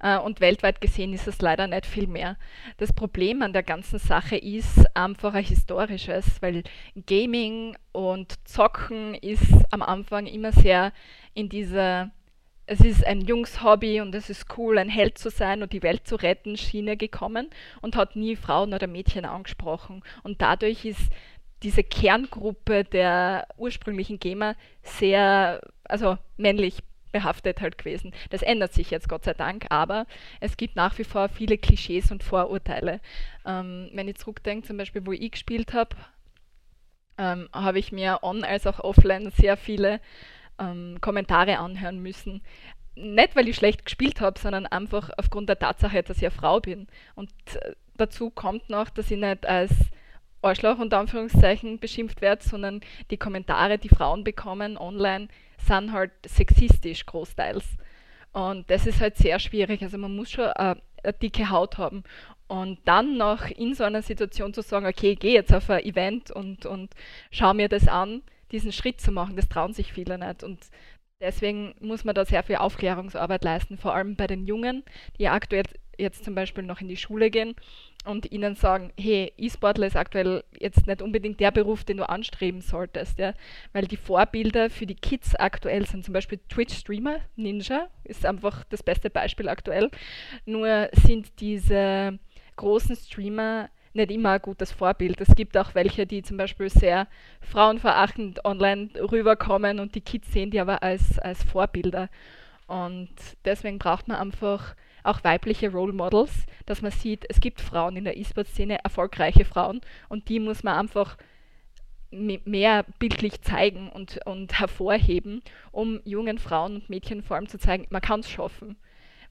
Äh, 0.01 0.17
und 0.17 0.41
weltweit 0.41 0.81
gesehen 0.81 1.13
ist 1.13 1.27
es 1.27 1.41
leider 1.41 1.67
nicht 1.67 1.85
viel 1.85 2.07
mehr. 2.07 2.37
Das 2.77 2.93
Problem 2.93 3.41
an 3.41 3.53
der 3.53 3.63
ganzen 3.63 3.99
Sache 3.99 4.37
ist 4.37 4.85
einfach 4.95 5.33
ein 5.33 5.43
historisches, 5.43 6.41
weil 6.41 6.63
Gaming 7.05 7.77
und 7.91 8.35
Zocken 8.47 9.15
ist 9.15 9.53
am 9.71 9.81
Anfang 9.81 10.25
immer 10.25 10.51
sehr 10.51 10.91
in 11.33 11.49
dieser 11.49 12.11
es 12.67 12.79
ist 12.79 13.05
ein 13.05 13.19
Jungs-Hobby 13.19 13.99
und 13.99 14.15
es 14.15 14.29
ist 14.29 14.45
cool, 14.57 14.77
ein 14.77 14.87
Held 14.87 15.17
zu 15.17 15.29
sein 15.29 15.61
und 15.61 15.73
die 15.73 15.83
Welt 15.83 16.07
zu 16.07 16.15
retten, 16.15 16.55
Schiene 16.55 16.95
gekommen 16.95 17.49
und 17.81 17.97
hat 17.97 18.15
nie 18.15 18.37
Frauen 18.37 18.73
oder 18.73 18.87
Mädchen 18.87 19.25
angesprochen. 19.25 20.03
Und 20.23 20.41
dadurch 20.41 20.85
ist 20.85 21.09
diese 21.63 21.83
Kerngruppe 21.83 22.85
der 22.85 23.47
ursprünglichen 23.57 24.19
Gamer 24.19 24.55
sehr, 24.83 25.59
also 25.83 26.17
männlich 26.37 26.81
behaftet 27.11 27.61
halt 27.61 27.77
gewesen. 27.77 28.13
Das 28.29 28.41
ändert 28.41 28.73
sich 28.73 28.91
jetzt 28.91 29.09
Gott 29.09 29.23
sei 29.23 29.33
Dank, 29.33 29.65
aber 29.69 30.05
es 30.39 30.57
gibt 30.57 30.75
nach 30.75 30.97
wie 30.97 31.03
vor 31.03 31.29
viele 31.29 31.57
Klischees 31.57 32.11
und 32.11 32.23
Vorurteile. 32.23 32.99
Ähm, 33.45 33.89
wenn 33.93 34.07
ich 34.07 34.17
zurückdenke, 34.17 34.67
zum 34.67 34.77
Beispiel, 34.77 35.05
wo 35.05 35.11
ich 35.11 35.31
gespielt 35.31 35.73
habe, 35.73 35.95
ähm, 37.17 37.49
habe 37.53 37.79
ich 37.79 37.91
mir 37.91 38.19
on 38.21 38.43
als 38.43 38.67
auch 38.67 38.79
offline 38.79 39.31
sehr 39.31 39.57
viele 39.57 39.99
ähm, 40.59 40.97
Kommentare 41.01 41.59
anhören 41.59 41.99
müssen. 41.99 42.41
Nicht, 42.95 43.35
weil 43.35 43.47
ich 43.47 43.55
schlecht 43.55 43.85
gespielt 43.85 44.21
habe, 44.21 44.39
sondern 44.39 44.65
einfach 44.65 45.11
aufgrund 45.17 45.49
der 45.49 45.59
Tatsache, 45.59 46.03
dass 46.03 46.17
ich 46.17 46.25
eine 46.25 46.31
Frau 46.31 46.59
bin. 46.59 46.87
Und 47.15 47.31
äh, 47.55 47.73
dazu 47.95 48.29
kommt 48.29 48.69
noch, 48.69 48.89
dass 48.89 49.11
ich 49.11 49.19
nicht 49.19 49.45
als 49.45 49.71
Arschloch 50.41 50.79
unter 50.79 50.99
Anführungszeichen 50.99 51.79
beschimpft 51.79 52.21
werde, 52.21 52.43
sondern 52.43 52.81
die 53.11 53.17
Kommentare, 53.17 53.77
die 53.77 53.89
Frauen 53.89 54.23
bekommen 54.23 54.77
online, 54.77 55.27
sind 55.67 55.91
halt 55.91 56.11
sexistisch 56.25 57.05
großteils. 57.05 57.63
Und 58.33 58.69
das 58.69 58.87
ist 58.87 59.01
halt 59.01 59.17
sehr 59.17 59.39
schwierig. 59.39 59.81
Also 59.83 59.97
man 59.97 60.15
muss 60.15 60.31
schon 60.31 60.45
äh, 60.45 60.75
eine 61.03 61.13
dicke 61.21 61.49
Haut 61.49 61.77
haben. 61.77 62.03
Und 62.47 62.79
dann 62.85 63.17
noch 63.17 63.49
in 63.49 63.73
so 63.73 63.83
einer 63.83 64.01
Situation 64.01 64.53
zu 64.53 64.61
sagen, 64.61 64.85
okay, 64.85 65.11
ich 65.11 65.19
gehe 65.19 65.33
jetzt 65.33 65.53
auf 65.53 65.69
ein 65.69 65.83
Event 65.83 66.31
und, 66.31 66.65
und 66.65 66.93
schaue 67.31 67.53
mir 67.53 67.69
das 67.69 67.87
an, 67.87 68.23
diesen 68.51 68.73
Schritt 68.73 68.99
zu 68.99 69.11
machen, 69.11 69.37
das 69.37 69.47
trauen 69.47 69.73
sich 69.73 69.93
viele 69.93 70.17
nicht. 70.17 70.43
Und 70.43 70.59
deswegen 71.21 71.73
muss 71.79 72.03
man 72.03 72.15
da 72.15 72.25
sehr 72.25 72.43
viel 72.43 72.57
Aufklärungsarbeit 72.57 73.43
leisten, 73.43 73.77
vor 73.77 73.95
allem 73.95 74.15
bei 74.15 74.27
den 74.27 74.45
Jungen, 74.45 74.83
die 75.17 75.29
aktuell 75.29 75.63
jetzt 75.97 76.23
zum 76.23 76.35
Beispiel 76.35 76.63
noch 76.63 76.81
in 76.81 76.87
die 76.87 76.97
Schule 76.97 77.29
gehen 77.29 77.55
und 78.05 78.31
ihnen 78.31 78.55
sagen, 78.55 78.91
hey, 78.99 79.31
E-Sportler 79.37 79.87
ist 79.87 79.95
aktuell 79.95 80.43
jetzt 80.59 80.87
nicht 80.87 81.01
unbedingt 81.01 81.39
der 81.39 81.51
Beruf, 81.51 81.83
den 81.83 81.97
du 81.97 82.09
anstreben 82.09 82.61
solltest, 82.61 83.19
ja, 83.19 83.33
weil 83.73 83.85
die 83.85 83.97
Vorbilder 83.97 84.69
für 84.69 84.85
die 84.85 84.95
Kids 84.95 85.35
aktuell 85.35 85.85
sind 85.85 86.03
zum 86.03 86.13
Beispiel 86.13 86.39
Twitch-Streamer, 86.49 87.19
Ninja 87.35 87.87
ist 88.03 88.25
einfach 88.25 88.63
das 88.65 88.83
beste 88.83 89.09
Beispiel 89.09 89.49
aktuell, 89.49 89.91
nur 90.45 90.89
sind 90.93 91.39
diese 91.39 92.19
großen 92.55 92.95
Streamer 92.95 93.69
nicht 93.93 94.11
immer 94.11 94.31
ein 94.31 94.41
gutes 94.41 94.71
Vorbild. 94.71 95.19
Es 95.19 95.35
gibt 95.35 95.57
auch 95.57 95.75
welche, 95.75 96.05
die 96.05 96.21
zum 96.21 96.37
Beispiel 96.37 96.69
sehr 96.69 97.07
frauenverachtend 97.41 98.45
online 98.45 98.89
rüberkommen 98.95 99.79
und 99.79 99.95
die 99.95 100.01
Kids 100.01 100.31
sehen 100.31 100.51
die 100.51 100.59
aber 100.59 100.81
als, 100.81 101.19
als 101.19 101.43
Vorbilder. 101.43 102.09
Und 102.67 103.09
deswegen 103.43 103.79
braucht 103.79 104.07
man 104.07 104.17
einfach 104.17 104.75
auch 105.03 105.23
weibliche 105.23 105.71
Role 105.71 105.93
Models, 105.93 106.45
dass 106.65 106.81
man 106.81 106.91
sieht, 106.91 107.25
es 107.29 107.39
gibt 107.39 107.61
Frauen 107.61 107.95
in 107.95 108.03
der 108.03 108.17
E-Sport-Szene, 108.17 108.83
erfolgreiche 108.83 109.45
Frauen 109.45 109.81
und 110.09 110.29
die 110.29 110.39
muss 110.39 110.63
man 110.63 110.77
einfach 110.77 111.17
mehr 112.11 112.85
bildlich 112.99 113.41
zeigen 113.41 113.89
und, 113.89 114.19
und 114.25 114.59
hervorheben, 114.59 115.41
um 115.71 116.01
jungen 116.03 116.39
Frauen 116.39 116.75
und 116.75 116.89
Mädchen 116.89 117.23
vor 117.23 117.37
allem 117.37 117.47
zu 117.47 117.57
zeigen, 117.57 117.87
man 117.89 118.01
kann 118.01 118.19
es 118.19 118.29
schaffen. 118.29 118.75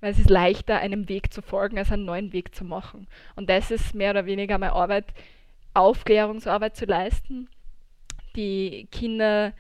Weil 0.01 0.13
es 0.13 0.19
ist 0.19 0.31
leichter, 0.31 0.79
einem 0.79 1.11
Weg 1.11 1.31
zu 1.31 1.43
folgen, 1.43 1.77
als 1.77 1.93
einen 1.93 2.07
neuen 2.07 2.33
Weg 2.33 2.55
zu 2.55 2.65
machen. 2.65 3.07
Und 3.37 3.51
das 3.51 3.71
ist 3.71 3.95
mehr 3.95 4.13
oder 4.13 4.25
weniger 4.25 4.57
meine 4.57 4.73
Arbeit, 4.73 5.05
Aufklärungsarbeit 5.75 6.75
zu 6.75 6.87
leisten, 6.87 7.49
die 8.35 8.89
Kinder 8.91 9.53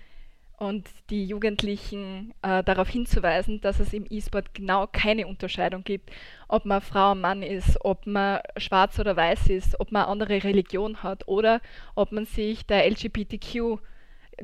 und 0.60 0.88
die 1.08 1.24
Jugendlichen 1.24 2.34
äh, 2.42 2.62
darauf 2.62 2.88
hinzuweisen, 2.88 3.62
dass 3.62 3.80
es 3.80 3.94
im 3.94 4.06
E-Sport 4.08 4.52
genau 4.52 4.86
keine 4.86 5.26
Unterscheidung 5.26 5.84
gibt, 5.84 6.10
ob 6.48 6.66
man 6.66 6.82
Frau, 6.82 7.14
Mann 7.14 7.42
ist, 7.42 7.82
ob 7.82 8.06
man 8.06 8.40
schwarz 8.58 8.98
oder 8.98 9.16
weiß 9.16 9.48
ist, 9.48 9.80
ob 9.80 9.90
man 9.90 10.04
andere 10.04 10.44
Religion 10.44 11.02
hat 11.02 11.26
oder 11.26 11.62
ob 11.94 12.12
man 12.12 12.26
sich 12.26 12.66
der 12.66 12.86
LGBTQ 12.88 13.78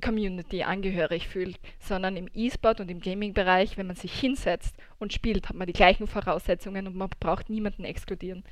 Community 0.03 0.63
angehörig 0.63 1.29
fühlt, 1.29 1.59
sondern 1.79 2.17
im 2.17 2.29
E-Sport 2.35 2.81
und 2.81 2.91
im 2.91 3.01
Gaming-Bereich, 3.01 3.77
wenn 3.77 3.87
man 3.87 3.97
sich 3.97 4.19
hinsetzt 4.19 4.75
und 4.99 5.13
spielt, 5.13 5.51
hat 5.51 5.57
man 5.57 5.67
die 5.67 5.73
gleichen 5.75 6.07
Voraussetzungen 6.07 6.87
und 6.87 6.97
man 6.97 7.11
braucht 7.21 7.51
niemanden 7.51 7.85
exkludieren. 7.85 8.43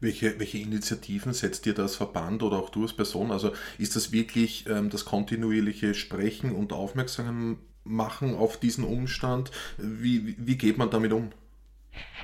Welche, 0.00 0.38
welche 0.38 0.58
Initiativen 0.58 1.32
setzt 1.32 1.66
ihr 1.66 1.74
das 1.74 1.96
Verband 1.96 2.42
oder 2.42 2.58
auch 2.58 2.70
du 2.70 2.82
als 2.82 2.92
Person? 2.92 3.30
Also 3.30 3.52
ist 3.78 3.96
das 3.96 4.12
wirklich 4.12 4.66
ähm, 4.68 4.90
das 4.90 5.04
kontinuierliche 5.04 5.94
Sprechen 5.94 6.52
und 6.52 6.72
Aufmerksam 6.72 7.58
machen 7.84 8.34
auf 8.34 8.58
diesen 8.58 8.84
Umstand? 8.84 9.50
Wie, 9.78 10.26
wie, 10.26 10.36
wie 10.38 10.56
geht 10.56 10.78
man 10.78 10.90
damit 10.90 11.12
um? 11.12 11.30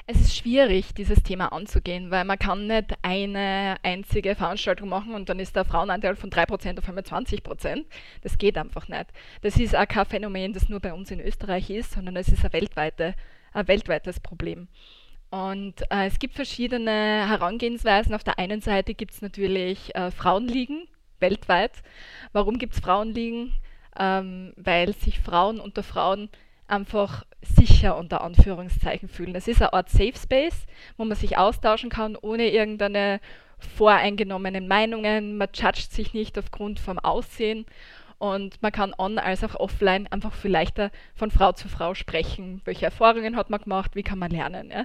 Es 0.06 0.20
ist 0.20 0.36
schwierig, 0.36 0.94
dieses 0.94 1.22
Thema 1.22 1.52
anzugehen, 1.52 2.10
weil 2.10 2.24
man 2.24 2.38
kann 2.38 2.66
nicht 2.66 2.94
eine 3.02 3.76
einzige 3.82 4.34
Veranstaltung 4.34 4.88
machen 4.88 5.14
und 5.14 5.28
dann 5.28 5.38
ist 5.38 5.54
der 5.54 5.64
Frauenanteil 5.64 6.16
von 6.16 6.30
3% 6.30 6.78
auf 6.78 6.88
einmal 6.88 7.04
20%. 7.04 7.84
Das 8.22 8.38
geht 8.38 8.58
einfach 8.58 8.88
nicht. 8.88 9.06
Das 9.42 9.56
ist 9.56 9.76
auch 9.76 9.86
kein 9.86 10.06
Phänomen, 10.06 10.52
das 10.52 10.68
nur 10.68 10.80
bei 10.80 10.92
uns 10.92 11.10
in 11.10 11.20
Österreich 11.20 11.70
ist, 11.70 11.92
sondern 11.92 12.16
es 12.16 12.28
ist 12.28 12.44
ein, 12.44 12.52
weltweite, 12.52 13.14
ein 13.52 13.68
weltweites 13.68 14.18
Problem. 14.20 14.68
Und 15.30 15.82
äh, 15.90 16.06
es 16.06 16.18
gibt 16.18 16.34
verschiedene 16.34 17.28
Herangehensweisen. 17.28 18.14
Auf 18.14 18.24
der 18.24 18.38
einen 18.38 18.60
Seite 18.60 18.94
gibt 18.94 19.14
es 19.14 19.22
natürlich 19.22 19.94
äh, 19.94 20.10
Frauenligen 20.10 20.88
weltweit. 21.20 21.82
Warum 22.32 22.58
gibt 22.58 22.74
es 22.74 22.80
Frauenligen? 22.80 23.52
Ähm, 23.98 24.52
weil 24.56 24.94
sich 24.94 25.20
Frauen 25.20 25.60
unter 25.60 25.82
Frauen 25.82 26.30
einfach 26.66 27.24
sicher 27.42 27.96
unter 27.96 28.22
Anführungszeichen 28.22 29.08
fühlen. 29.08 29.34
Es 29.34 29.48
ist 29.48 29.60
eine 29.60 29.72
Art 29.72 29.88
Safe 29.88 30.14
Space, 30.16 30.66
wo 30.96 31.04
man 31.04 31.16
sich 31.16 31.36
austauschen 31.38 31.90
kann, 31.90 32.16
ohne 32.16 32.50
irgendeine 32.50 33.20
voreingenommenen 33.58 34.68
Meinungen. 34.68 35.36
Man 35.36 35.48
judgt 35.52 35.92
sich 35.92 36.14
nicht 36.14 36.38
aufgrund 36.38 36.80
vom 36.80 36.98
Aussehen 36.98 37.66
und 38.20 38.60
man 38.60 38.70
kann 38.70 38.92
on 38.98 39.18
als 39.18 39.42
auch 39.42 39.54
offline 39.54 40.06
einfach 40.08 40.34
viel 40.34 40.50
leichter 40.50 40.90
von 41.14 41.30
Frau 41.30 41.52
zu 41.52 41.68
Frau 41.68 41.94
sprechen. 41.94 42.60
Welche 42.66 42.84
Erfahrungen 42.84 43.34
hat 43.34 43.48
man 43.48 43.62
gemacht? 43.62 43.92
Wie 43.94 44.02
kann 44.02 44.18
man 44.18 44.30
lernen? 44.30 44.70
Ja? 44.70 44.84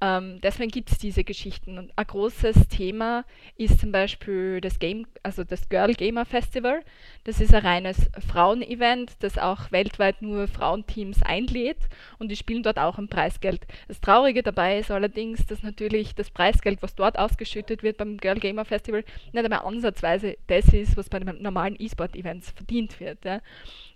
Ähm, 0.00 0.40
deswegen 0.42 0.72
gibt 0.72 0.90
es 0.90 0.98
diese 0.98 1.22
Geschichten. 1.22 1.78
Und 1.78 1.92
ein 1.94 2.04
großes 2.04 2.66
Thema 2.66 3.24
ist 3.56 3.78
zum 3.78 3.92
Beispiel 3.92 4.60
das 4.60 4.80
Game, 4.80 5.06
also 5.22 5.44
das 5.44 5.68
Girl 5.68 5.94
Gamer 5.94 6.24
Festival. 6.24 6.82
Das 7.22 7.40
ist 7.40 7.54
ein 7.54 7.64
reines 7.64 8.10
Frauen-Event, 8.26 9.12
das 9.20 9.38
auch 9.38 9.70
weltweit 9.70 10.20
nur 10.20 10.48
Frauenteams 10.48 11.22
einlädt 11.22 11.78
und 12.18 12.28
die 12.28 12.36
spielen 12.36 12.64
dort 12.64 12.80
auch 12.80 12.98
ein 12.98 13.06
Preisgeld. 13.06 13.68
Das 13.86 14.00
Traurige 14.00 14.42
dabei 14.42 14.80
ist 14.80 14.90
allerdings, 14.90 15.46
dass 15.46 15.62
natürlich 15.62 16.16
das 16.16 16.28
Preisgeld, 16.28 16.82
was 16.82 16.96
dort 16.96 17.20
ausgeschüttet 17.20 17.84
wird 17.84 17.98
beim 17.98 18.16
Girl 18.16 18.40
Gamer 18.40 18.64
Festival, 18.64 19.04
nicht 19.32 19.44
einmal 19.44 19.60
ansatzweise 19.60 20.36
das 20.48 20.66
ist, 20.74 20.96
was 20.96 21.08
bei 21.08 21.20
normalen 21.20 21.76
E-Sport-Events 21.78 22.52
verdient 22.64 23.00
wird. 23.00 23.24
Ja. 23.24 23.40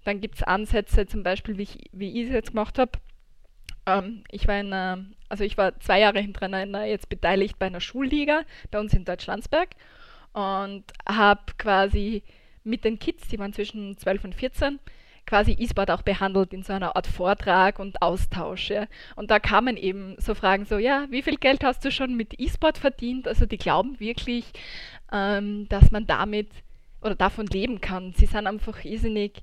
Dann 0.05 0.21
gibt 0.21 0.37
es 0.37 0.43
Ansätze, 0.43 1.07
zum 1.07 1.23
Beispiel, 1.23 1.59
wie 1.59 1.63
ich, 1.63 1.79
wie 1.93 2.21
ich 2.21 2.29
es 2.29 2.35
jetzt 2.35 2.51
gemacht 2.51 2.79
habe, 2.79 2.93
ähm, 3.87 4.25
ich 4.31 4.47
war 4.47 4.61
in 4.61 5.15
also 5.29 5.45
ich 5.45 5.57
war 5.57 5.79
zwei 5.81 6.01
Jahre 6.01 6.21
hintereinander 6.21 6.85
jetzt 6.85 7.09
beteiligt 7.09 7.59
bei 7.59 7.67
einer 7.67 7.81
Schulliga 7.81 8.43
bei 8.71 8.79
uns 8.81 8.95
in 8.95 9.05
Deutschlandsberg 9.05 9.71
und 10.33 10.85
habe 11.07 11.53
quasi 11.59 12.23
mit 12.65 12.85
den 12.85 12.99
Kids, 12.99 13.29
die 13.29 13.39
waren 13.39 13.53
zwischen 13.53 13.97
12 13.97 14.25
und 14.25 14.35
14, 14.35 14.79
quasi 15.27 15.53
E-Sport 15.53 15.91
auch 15.91 16.03
behandelt 16.03 16.53
in 16.53 16.63
so 16.63 16.73
einer 16.73 16.97
Art 16.97 17.07
Vortrag 17.07 17.79
und 17.79 18.01
Austausch. 18.03 18.71
Ja. 18.71 18.87
Und 19.17 19.31
da 19.31 19.39
kamen 19.39 19.77
eben 19.77 20.17
so 20.19 20.35
Fragen 20.35 20.65
so, 20.65 20.79
ja, 20.79 21.07
wie 21.11 21.23
viel 21.23 21.37
Geld 21.37 21.65
hast 21.65 21.85
du 21.85 21.91
schon 21.91 22.17
mit 22.17 22.39
E-Sport 22.39 22.79
verdient? 22.79 23.29
Also 23.29 23.47
die 23.47 23.59
glauben 23.59 24.01
wirklich, 24.01 24.45
ähm, 25.13 25.69
dass 25.69 25.91
man 25.91 26.07
damit 26.07 26.49
oder 27.01 27.15
davon 27.15 27.47
leben 27.47 27.81
kann. 27.81 28.13
Sie 28.15 28.27
sind 28.27 28.47
einfach 28.47 28.85
irrsinnig 28.85 29.43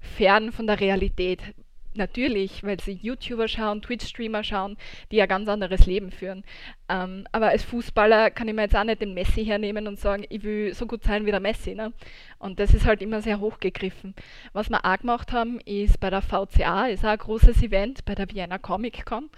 fern 0.00 0.52
von 0.52 0.66
der 0.66 0.80
Realität 0.80 1.54
natürlich, 1.96 2.62
weil 2.62 2.80
sie 2.80 2.92
YouTuber 2.92 3.48
schauen, 3.48 3.82
Twitch-Streamer 3.82 4.44
schauen, 4.44 4.76
die 5.10 5.20
ein 5.20 5.28
ganz 5.28 5.48
anderes 5.48 5.86
Leben 5.86 6.10
führen. 6.10 6.44
Ähm, 6.88 7.26
aber 7.32 7.48
als 7.48 7.64
Fußballer 7.64 8.30
kann 8.30 8.48
ich 8.48 8.54
mir 8.54 8.62
jetzt 8.62 8.76
auch 8.76 8.84
nicht 8.84 9.00
den 9.00 9.14
Messi 9.14 9.44
hernehmen 9.44 9.88
und 9.88 9.98
sagen, 9.98 10.24
ich 10.28 10.42
will 10.42 10.74
so 10.74 10.86
gut 10.86 11.02
sein 11.02 11.26
wie 11.26 11.30
der 11.30 11.40
Messi. 11.40 11.74
Ne? 11.74 11.92
Und 12.38 12.60
das 12.60 12.74
ist 12.74 12.86
halt 12.86 13.02
immer 13.02 13.22
sehr 13.22 13.40
hochgegriffen. 13.40 14.14
Was 14.52 14.70
wir 14.70 14.84
auch 14.84 14.98
gemacht 14.98 15.32
haben, 15.32 15.58
ist 15.60 15.98
bei 16.00 16.10
der 16.10 16.22
VCA, 16.22 16.86
ist 16.86 17.04
auch 17.04 17.10
ein 17.10 17.18
großes 17.18 17.62
Event, 17.62 18.04
bei 18.04 18.14
der 18.14 18.30
Vienna 18.30 18.58
Comic 18.58 19.04
Con. 19.04 19.30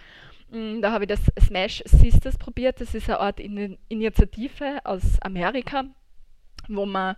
Mm, 0.50 0.80
da 0.80 0.92
habe 0.92 1.04
ich 1.04 1.08
das 1.08 1.20
Smash 1.40 1.82
Sisters 1.86 2.38
probiert. 2.38 2.80
Das 2.80 2.94
ist 2.94 3.08
eine 3.08 3.20
Art 3.20 3.40
Initiative 3.40 4.80
aus 4.84 5.20
Amerika, 5.20 5.84
wo 6.68 6.86
man 6.86 7.16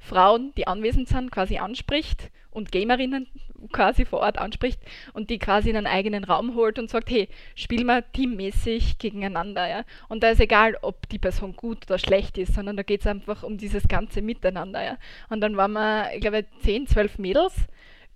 Frauen, 0.00 0.52
die 0.56 0.66
anwesend 0.66 1.08
sind, 1.08 1.30
quasi 1.30 1.58
anspricht 1.58 2.30
und 2.50 2.72
Gamerinnen 2.72 3.28
quasi 3.72 4.04
vor 4.04 4.20
Ort 4.20 4.38
anspricht 4.38 4.80
und 5.12 5.30
die 5.30 5.38
quasi 5.38 5.70
in 5.70 5.76
einen 5.76 5.86
eigenen 5.86 6.24
Raum 6.24 6.54
holt 6.54 6.78
und 6.78 6.90
sagt, 6.90 7.10
hey, 7.10 7.28
spiel 7.54 7.84
mal 7.84 8.02
teammäßig 8.02 8.98
gegeneinander. 8.98 9.68
Ja? 9.68 9.84
Und 10.08 10.22
da 10.22 10.30
ist 10.30 10.40
egal, 10.40 10.76
ob 10.82 11.08
die 11.08 11.18
Person 11.18 11.54
gut 11.54 11.86
oder 11.86 11.98
schlecht 11.98 12.38
ist, 12.38 12.54
sondern 12.54 12.76
da 12.76 12.82
geht 12.82 13.02
es 13.02 13.06
einfach 13.06 13.42
um 13.42 13.58
dieses 13.58 13.86
ganze 13.86 14.22
Miteinander. 14.22 14.82
Ja? 14.82 14.96
Und 15.28 15.40
dann 15.42 15.56
waren 15.56 15.72
wir, 15.72 16.10
ich 16.14 16.20
glaube, 16.20 16.46
10, 16.62 16.86
12 16.86 17.18
Mädels 17.18 17.54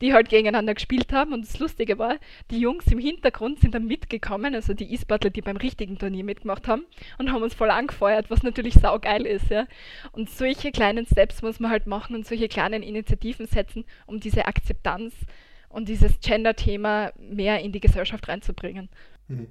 die 0.05 0.12
halt 0.12 0.29
gegeneinander 0.29 0.75
gespielt 0.75 1.12
haben. 1.12 1.33
Und 1.33 1.47
das 1.47 1.59
Lustige 1.59 1.99
war, 1.99 2.19
die 2.51 2.59
Jungs 2.59 2.87
im 2.88 2.99
Hintergrund 2.99 3.61
sind 3.61 3.75
dann 3.75 3.87
mitgekommen, 3.87 4.55
also 4.55 4.75
die 4.75 4.93
E-Sportler, 4.93 5.31
die 5.31 5.40
beim 5.40 5.57
richtigen 5.57 5.99
Turnier 5.99 6.25
mitgemacht 6.25 6.69
haben, 6.69 6.85
und 7.17 7.33
haben 7.33 7.43
uns 7.43 7.55
voll 7.55 7.71
angefeuert, 7.71 8.31
was 8.31 8.43
natürlich 8.43 8.75
saugeil 8.75 9.25
ist. 9.25 9.49
Ja. 9.49 9.67
Und 10.12 10.29
solche 10.29 10.73
kleinen 10.73 11.07
Steps 11.07 11.40
muss 11.40 11.59
man 11.59 11.71
halt 11.71 11.87
machen 11.87 12.14
und 12.14 12.27
solche 12.27 12.49
kleinen 12.49 12.83
Initiativen 12.83 13.47
setzen, 13.47 13.87
um 14.05 14.21
diese 14.21 14.45
Akzeptanz 14.47 15.14
und 15.71 15.88
dieses 15.88 16.21
Gender-Thema 16.21 17.12
mehr 17.19 17.61
in 17.61 17.73
die 17.73 17.81
Gesellschaft 17.81 18.29
reinzubringen. 18.29 18.90
Mhm. 19.29 19.47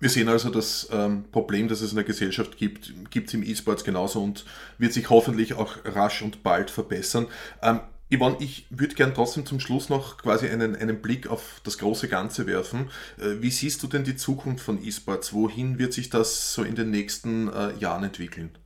Wir 0.00 0.08
sehen 0.10 0.28
also 0.28 0.50
das 0.50 0.88
ähm, 0.92 1.24
Problem, 1.30 1.68
das 1.68 1.80
es 1.80 1.90
in 1.90 1.96
der 1.96 2.04
Gesellschaft 2.04 2.56
gibt, 2.56 2.92
gibt 3.10 3.28
es 3.28 3.34
im 3.34 3.42
E-Sports 3.42 3.84
genauso 3.84 4.22
und 4.22 4.44
wird 4.78 4.92
sich 4.92 5.08
hoffentlich 5.08 5.54
auch 5.54 5.76
rasch 5.84 6.22
und 6.22 6.42
bald 6.42 6.70
verbessern. 6.70 7.26
Ähm, 7.62 7.80
Yvonne, 8.10 8.36
ich 8.40 8.66
würde 8.70 8.94
gern 8.94 9.14
trotzdem 9.14 9.46
zum 9.46 9.60
Schluss 9.60 9.88
noch 9.88 10.18
quasi 10.18 10.48
einen, 10.48 10.76
einen 10.76 11.00
Blick 11.00 11.26
auf 11.26 11.60
das 11.64 11.78
große 11.78 12.08
Ganze 12.08 12.46
werfen. 12.46 12.90
Äh, 13.18 13.42
wie 13.42 13.50
siehst 13.50 13.82
du 13.82 13.86
denn 13.86 14.04
die 14.04 14.16
Zukunft 14.16 14.64
von 14.64 14.84
E-Sports? 14.84 15.32
Wohin 15.32 15.78
wird 15.78 15.92
sich 15.92 16.10
das 16.10 16.52
so 16.52 16.62
in 16.62 16.74
den 16.74 16.90
nächsten 16.90 17.48
äh, 17.48 17.74
Jahren 17.78 18.04
entwickeln? 18.04 18.56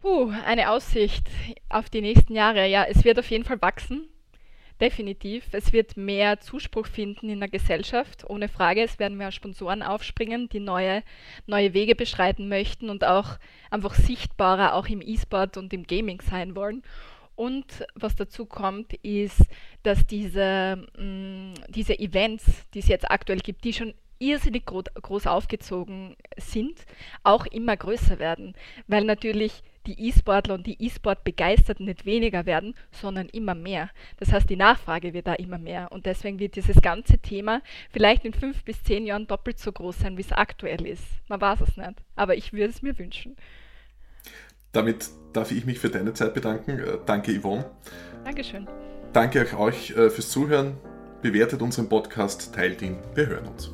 Puh, 0.00 0.30
eine 0.44 0.70
Aussicht 0.70 1.28
auf 1.68 1.90
die 1.90 2.00
nächsten 2.00 2.34
Jahre. 2.34 2.68
Ja, 2.68 2.84
es 2.84 3.04
wird 3.04 3.18
auf 3.18 3.30
jeden 3.30 3.44
Fall 3.44 3.60
wachsen. 3.60 4.08
Definitiv. 4.80 5.44
Es 5.50 5.72
wird 5.72 5.96
mehr 5.96 6.38
Zuspruch 6.38 6.86
finden 6.86 7.28
in 7.28 7.40
der 7.40 7.48
Gesellschaft, 7.48 8.24
ohne 8.28 8.48
Frage. 8.48 8.82
Es 8.84 9.00
werden 9.00 9.18
mehr 9.18 9.32
Sponsoren 9.32 9.82
aufspringen, 9.82 10.48
die 10.50 10.60
neue, 10.60 11.02
neue 11.46 11.74
Wege 11.74 11.96
beschreiten 11.96 12.48
möchten 12.48 12.88
und 12.88 13.02
auch 13.02 13.38
einfach 13.70 13.94
sichtbarer 13.94 14.74
auch 14.74 14.86
im 14.86 15.02
E-Sport 15.02 15.56
und 15.56 15.72
im 15.72 15.84
Gaming 15.84 16.20
sein 16.20 16.54
wollen. 16.54 16.84
Und 17.38 17.86
was 17.94 18.16
dazu 18.16 18.46
kommt, 18.46 18.94
ist, 18.94 19.44
dass 19.84 20.04
diese, 20.08 20.82
mh, 20.98 21.04
mm, 21.04 21.54
diese 21.68 21.96
Events, 21.96 22.44
die 22.74 22.80
es 22.80 22.88
jetzt 22.88 23.08
aktuell 23.08 23.38
gibt, 23.38 23.62
die 23.62 23.72
schon 23.72 23.94
irrsinnig 24.18 24.66
gro 24.66 24.82
groß 25.00 25.28
aufgezogen 25.28 26.16
sind, 26.36 26.84
auch 27.22 27.46
immer 27.46 27.76
größer 27.76 28.18
werden, 28.18 28.54
weil 28.88 29.04
natürlich 29.04 29.62
die 29.86 30.08
E-Sportler 30.08 30.54
und 30.54 30.66
die 30.66 30.84
E-Sport-Begeisterten 30.84 31.84
nicht 31.84 32.04
weniger 32.04 32.44
werden, 32.44 32.74
sondern 32.90 33.28
immer 33.28 33.54
mehr. 33.54 33.88
Das 34.18 34.32
heißt, 34.32 34.50
die 34.50 34.56
Nachfrage 34.56 35.14
wird 35.14 35.28
da 35.28 35.34
immer 35.34 35.58
mehr 35.58 35.92
und 35.92 36.06
deswegen 36.06 36.40
wird 36.40 36.56
dieses 36.56 36.82
ganze 36.82 37.20
Thema 37.20 37.62
vielleicht 37.90 38.24
in 38.24 38.34
fünf 38.34 38.64
bis 38.64 38.82
zehn 38.82 39.06
Jahren 39.06 39.28
doppelt 39.28 39.60
so 39.60 39.70
groß 39.70 40.00
sein, 40.00 40.16
wie 40.16 40.22
es 40.22 40.32
aktuell 40.32 40.84
ist. 40.84 41.04
Man 41.28 41.40
weiß 41.40 41.60
es 41.60 41.76
nicht, 41.76 42.02
aber 42.16 42.34
ich 42.34 42.52
würde 42.52 42.70
es 42.70 42.82
mir 42.82 42.98
wünschen. 42.98 43.36
Damit 44.72 45.08
darf 45.32 45.50
ich 45.52 45.64
mich 45.64 45.78
für 45.78 45.90
deine 45.90 46.14
Zeit 46.14 46.34
bedanken. 46.34 46.78
Äh, 46.78 46.98
danke, 47.06 47.38
Yvonne. 47.38 47.64
Dankeschön. 48.24 48.66
Danke 49.12 49.46
auch 49.54 49.58
euch 49.58 49.90
äh, 49.90 50.10
fürs 50.10 50.30
Zuhören. 50.30 50.76
Bewertet 51.22 51.62
unseren 51.62 51.88
Podcast, 51.88 52.54
teilt 52.54 52.82
ihn. 52.82 52.98
Wir 53.14 53.26
hören 53.26 53.46
uns. 53.48 53.72